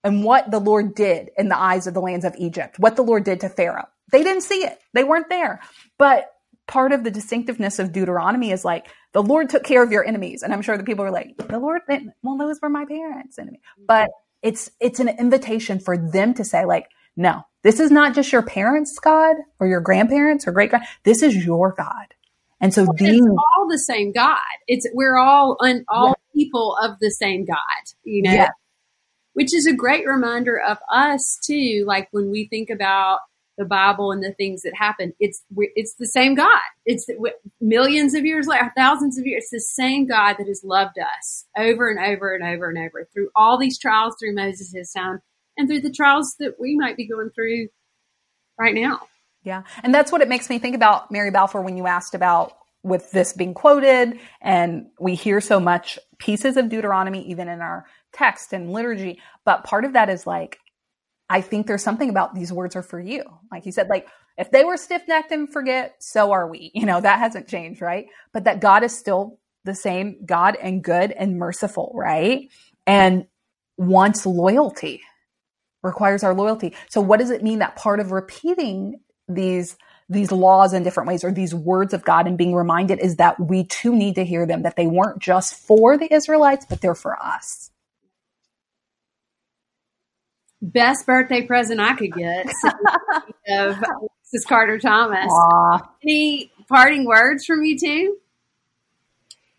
and 0.04 0.24
what 0.24 0.50
the 0.52 0.60
Lord 0.60 0.96
did 0.96 1.30
in 1.38 1.50
the 1.50 1.58
eyes 1.58 1.88
of 1.88 1.94
the 1.94 2.02
lands 2.02 2.26
of 2.26 2.36
Egypt, 2.38 2.80
what 2.80 2.96
the 2.96 3.02
Lord 3.02 3.24
did 3.24 3.40
to 3.42 3.50
Pharaoh. 3.50 3.88
They 4.12 4.24
didn't 4.24 4.44
see 4.44 4.64
it. 4.64 4.80
They 4.94 5.04
weren't 5.04 5.30
there. 5.30 5.60
But 5.98 6.32
part 6.68 6.92
of 6.92 7.04
the 7.04 7.12
distinctiveness 7.12 7.80
of 7.80 7.92
Deuteronomy 7.92 8.52
is 8.52 8.64
like 8.64 8.88
the 9.14 9.24
Lord 9.24 9.50
took 9.50 9.64
care 9.64 9.84
of 9.84 9.92
your 9.92 10.06
enemies. 10.06 10.44
And 10.44 10.54
I'm 10.54 10.62
sure 10.62 10.78
the 10.78 10.84
people 10.84 11.06
are 11.06 11.12
like, 11.12 11.36
the 11.38 11.60
Lord, 11.60 11.82
well, 12.24 12.38
those 12.38 12.60
were 12.62 12.70
my 12.70 12.86
parents' 12.86 13.38
enemy. 13.38 13.60
But 13.88 14.10
it's, 14.42 14.72
it's 14.80 15.00
an 15.00 15.10
invitation 15.10 15.80
for 15.80 15.98
them 15.98 16.34
to 16.36 16.46
say 16.46 16.66
like, 16.66 16.88
no, 17.18 17.44
this 17.64 17.80
is 17.80 17.92
not 17.92 18.16
just 18.16 18.32
your 18.32 18.44
parents' 18.44 18.98
God 19.00 19.36
or 19.60 19.68
your 19.68 19.82
grandparents 19.82 20.48
or 20.48 20.52
great 20.52 20.70
grand. 20.70 20.86
This 21.04 21.22
is 21.22 21.36
your 21.36 21.74
God. 21.78 22.14
And 22.62 22.74
so 22.74 22.84
well, 22.84 22.94
these 22.98 23.22
all 23.22 23.68
the 23.70 23.78
same 23.78 24.12
God. 24.12 24.38
It's 24.68 24.88
we're 24.94 25.18
all 25.18 25.58
un, 25.62 25.86
all 25.88 26.10
yeah. 26.10 26.14
people 26.34 26.76
of 26.82 27.00
the 27.00 27.10
same 27.10 27.46
God, 27.46 27.58
you 28.04 28.22
know. 28.22 28.34
Yeah. 28.34 28.50
Which 29.34 29.54
is 29.54 29.66
a 29.66 29.74
great 29.74 30.06
reminder 30.08 30.60
of 30.60 30.78
us 30.92 31.40
too. 31.46 31.84
Like 31.88 32.10
when 32.12 32.32
we 32.32 32.48
think 32.48 32.70
about 32.70 33.20
the 33.58 33.66
Bible 33.66 34.12
and 34.12 34.24
the 34.24 34.34
things 34.34 34.62
that 34.64 34.74
happen, 34.74 35.14
it's 35.20 35.44
it's 35.76 35.96
the 35.96 36.08
same 36.08 36.34
God. 36.34 36.62
It's 36.86 37.06
millions 37.62 38.14
of 38.16 38.26
years 38.26 38.48
later, 38.48 38.72
thousands 38.76 39.20
of 39.20 39.26
years. 39.26 39.44
It's 39.44 39.52
the 39.52 39.84
same 39.84 40.08
God 40.08 40.36
that 40.40 40.48
has 40.48 40.62
loved 40.64 40.98
us 40.98 41.46
over 41.58 41.90
and 41.90 42.00
over 42.00 42.34
and 42.34 42.44
over 42.44 42.70
and 42.70 42.78
over 42.78 43.08
through 43.14 43.30
all 43.36 43.58
these 43.58 43.78
trials 43.78 44.16
through 44.20 44.34
Moses' 44.34 44.94
time 44.94 45.20
and 45.58 45.68
through 45.68 45.82
the 45.82 45.92
trials 45.92 46.36
that 46.40 46.56
we 46.60 46.76
might 46.76 46.98
be 46.98 47.08
going 47.08 47.30
through 47.36 47.68
right 48.58 48.74
now. 48.74 49.02
Yeah. 49.44 49.64
And 49.84 49.94
that's 49.94 50.12
what 50.12 50.22
it 50.22 50.30
makes 50.30 50.50
me 50.50 50.58
think 50.58 50.76
about 50.76 51.12
Mary 51.12 51.32
Balfour 51.32 51.62
when 51.62 51.78
you 51.78 51.86
asked 51.86 52.16
about 52.16 52.54
with 52.84 53.12
this 53.12 53.34
being 53.34 53.54
quoted 53.54 54.18
and 54.42 54.88
we 55.00 55.16
hear 55.16 55.42
so 55.42 55.60
much 55.60 56.00
pieces 56.18 56.56
of 56.56 56.70
Deuteronomy 56.70 57.28
even 57.30 57.50
in 57.50 57.60
our 57.60 57.86
text 58.14 58.54
and 58.54 58.72
liturgy. 58.72 59.22
But 59.46 59.64
part 59.64 59.86
of 59.86 59.94
that 59.94 60.10
is 60.10 60.26
like, 60.28 60.60
I 61.30 61.42
think 61.42 61.68
there's 61.68 61.84
something 61.84 62.10
about 62.10 62.34
these 62.34 62.52
words 62.52 62.76
are 62.76 62.82
for 62.82 63.00
you. 63.00 63.24
Like 63.52 63.66
you 63.66 63.72
said, 63.72 63.88
like 63.88 64.08
if 64.38 64.52
they 64.52 64.64
were 64.64 64.78
stiff 64.78 65.04
necked 65.08 65.32
and 65.32 65.52
forget, 65.52 65.96
so 66.00 66.32
are 66.32 66.48
we. 66.48 66.72
You 66.80 66.86
know, 66.86 67.02
that 67.02 67.20
hasn't 67.20 67.48
changed, 67.48 67.82
right? 67.82 68.08
But 68.34 68.46
that 68.46 68.62
God 68.62 68.84
is 68.84 68.98
still 68.98 69.38
the 69.66 69.76
same 69.76 70.26
God 70.26 70.58
and 70.62 70.84
good 70.84 71.12
and 71.12 71.38
merciful, 71.38 71.92
right? 71.94 72.50
And 72.88 73.28
wants 73.78 74.26
loyalty, 74.26 75.02
requires 75.84 76.24
our 76.24 76.34
loyalty. 76.34 76.74
So 76.90 77.02
what 77.02 77.20
does 77.20 77.32
it 77.32 77.44
mean 77.44 77.60
that 77.60 77.76
part 77.76 78.00
of 78.00 78.12
repeating 78.12 79.02
these 79.28 79.76
these 80.12 80.32
laws 80.32 80.74
in 80.74 80.82
different 80.82 81.08
ways 81.08 81.24
or 81.24 81.32
these 81.32 81.54
words 81.54 81.94
of 81.94 82.04
God 82.04 82.26
and 82.26 82.36
being 82.36 82.56
reminded 82.56 83.00
is 83.00 83.18
that 83.18 83.40
we 83.40 83.64
too 83.66 83.96
need 83.96 84.16
to 84.16 84.26
hear 84.26 84.48
them, 84.48 84.64
that 84.64 84.76
they 84.76 84.88
weren't 84.88 85.22
just 85.22 85.54
for 85.54 86.00
the 86.00 86.12
Israelites, 86.12 86.66
but 86.68 86.82
they're 86.82 86.96
for 86.96 87.22
us. 87.22 87.70
Best 90.62 91.06
birthday 91.06 91.42
present 91.42 91.80
I 91.80 91.96
could 91.96 92.14
get 92.14 92.48
of 93.50 93.76
Mrs. 93.78 94.46
Carter 94.48 94.78
Thomas. 94.78 95.32
Aww. 95.32 95.88
Any 96.04 96.52
parting 96.68 97.06
words 97.06 97.46
from 97.46 97.64
you 97.64 97.78
two? 97.78 98.18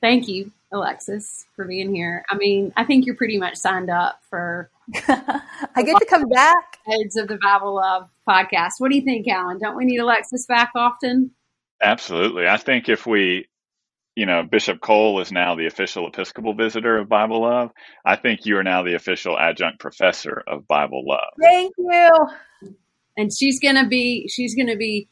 Thank 0.01 0.29
you, 0.29 0.53
Alexis, 0.73 1.47
for 1.57 1.65
being 1.65 1.95
here. 1.95 2.25
I 2.31 2.37
mean, 2.37 2.73
I 2.77 2.85
think 2.85 3.07
you're 3.07 3.17
pretty 3.17 3.39
much 3.39 3.57
signed 3.57 3.91
up 3.91 4.21
for 4.29 4.71
I 5.09 5.83
get 5.83 5.99
to 5.99 6.07
come 6.09 6.29
back. 6.29 6.79
Heads 6.87 7.17
of 7.17 7.29
the 7.29 7.39
Bible 7.43 7.77
Love 7.77 8.09
podcast. 8.29 8.73
What 8.79 8.91
do 8.91 8.97
you 8.97 9.03
think, 9.03 9.29
Alan? 9.29 9.59
Don't 9.59 9.77
we 9.77 9.85
need 9.85 9.99
Alexis 9.99 10.47
back 10.47 10.73
often? 10.75 11.31
Absolutely. 11.83 12.47
I 12.47 12.57
think 12.57 12.89
if 12.89 13.07
we, 13.07 13.47
you 14.21 14.27
know, 14.27 14.43
Bishop 14.43 14.83
Cole 14.83 15.19
is 15.23 15.33
now 15.33 15.55
the 15.55 15.65
official 15.65 16.07
Episcopal 16.07 16.53
visitor 16.53 16.99
of 16.99 17.09
Bible 17.09 17.41
Love. 17.41 17.71
I 18.05 18.17
think 18.17 18.45
you 18.45 18.59
are 18.59 18.63
now 18.63 18.83
the 18.83 18.93
official 18.93 19.39
adjunct 19.39 19.81
professor 19.81 20.43
of 20.47 20.69
Bible 20.69 21.07
Love. 21.07 21.33
Thank 21.41 21.73
you. 21.79 22.11
And 23.17 23.33
she's 23.33 23.59
gonna 23.59 23.89
be 23.89 24.29
she's 24.29 24.55
gonna 24.55 24.77
be 24.77 25.09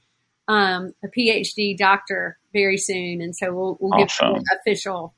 um, 0.46 0.92
a 1.02 1.08
PhD 1.08 1.74
doctor 1.74 2.36
very 2.52 2.76
soon, 2.76 3.22
and 3.22 3.34
so 3.34 3.50
we'll, 3.54 3.78
we'll 3.80 3.94
awesome. 3.94 4.34
give 4.34 4.36
an 4.36 4.44
official 4.60 5.14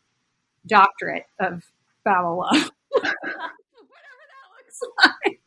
doctorate 0.69 1.27
of 1.41 1.65
Bible 2.05 2.47
Love. 2.53 2.71
like. 5.05 5.41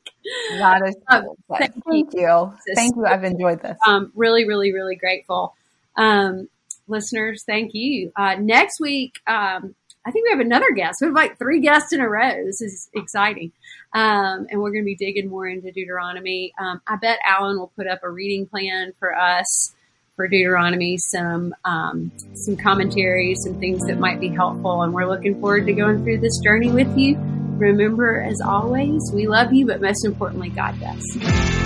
That 0.58 0.82
is 0.86 0.96
um, 1.10 1.24
cool. 1.24 1.38
thank, 1.58 1.74
thank, 1.86 2.14
you. 2.14 2.54
Thank 2.76 2.96
you. 2.98 3.06
I've 3.06 3.24
enjoyed 3.24 3.62
this. 3.62 3.78
Um, 3.88 4.12
really, 4.16 4.46
really, 4.46 4.74
really 4.74 4.96
grateful. 4.96 5.54
Um, 5.96 6.50
listeners, 6.88 7.44
thank 7.46 7.72
you. 7.74 8.12
Uh, 8.16 8.36
next 8.40 8.80
week, 8.80 9.20
um, 9.28 9.76
I 10.06 10.12
think 10.12 10.26
we 10.26 10.32
have 10.32 10.40
another 10.40 10.72
guest. 10.72 10.98
We 11.02 11.08
have 11.08 11.16
like 11.16 11.38
three 11.40 11.62
guests 11.62 11.94
in 11.94 12.02
a 12.02 12.10
row. 12.10 12.46
This 12.46 12.62
is 12.62 12.90
exciting. 12.94 13.54
Um, 13.94 14.48
and 14.50 14.62
we're 14.62 14.72
going 14.72 14.84
to 14.84 14.86
be 14.86 14.96
digging 14.96 15.30
more 15.30 15.48
into 15.48 15.72
Deuteronomy. 15.72 16.54
Um, 16.60 16.82
I 16.88 16.98
bet 16.98 17.20
Alan 17.26 17.58
will 17.58 17.72
put 17.76 17.88
up 17.88 18.02
a 18.04 18.10
reading 18.10 18.46
plan 18.46 18.94
for 19.00 19.16
us 19.16 19.74
for 20.16 20.28
Deuteronomy, 20.28 20.98
some 20.98 21.56
um, 21.66 22.12
some 22.36 22.58
commentaries, 22.58 23.40
some 23.44 23.60
things 23.60 23.82
that 23.88 24.00
might 24.00 24.20
be 24.20 24.30
helpful. 24.30 24.84
And 24.84 24.94
we're 24.94 25.08
looking 25.08 25.40
forward 25.40 25.66
to 25.68 25.74
going 25.74 26.04
through 26.04 26.20
this 26.20 26.40
journey 26.44 26.72
with 26.72 26.98
you. 26.98 27.18
Remember, 27.58 28.22
as 28.22 28.42
always, 28.42 29.12
we 29.14 29.28
love 29.28 29.54
you, 29.54 29.66
but 29.66 29.82
most 29.82 30.06
importantly, 30.06 30.50
God 30.50 30.80
does. 30.80 31.63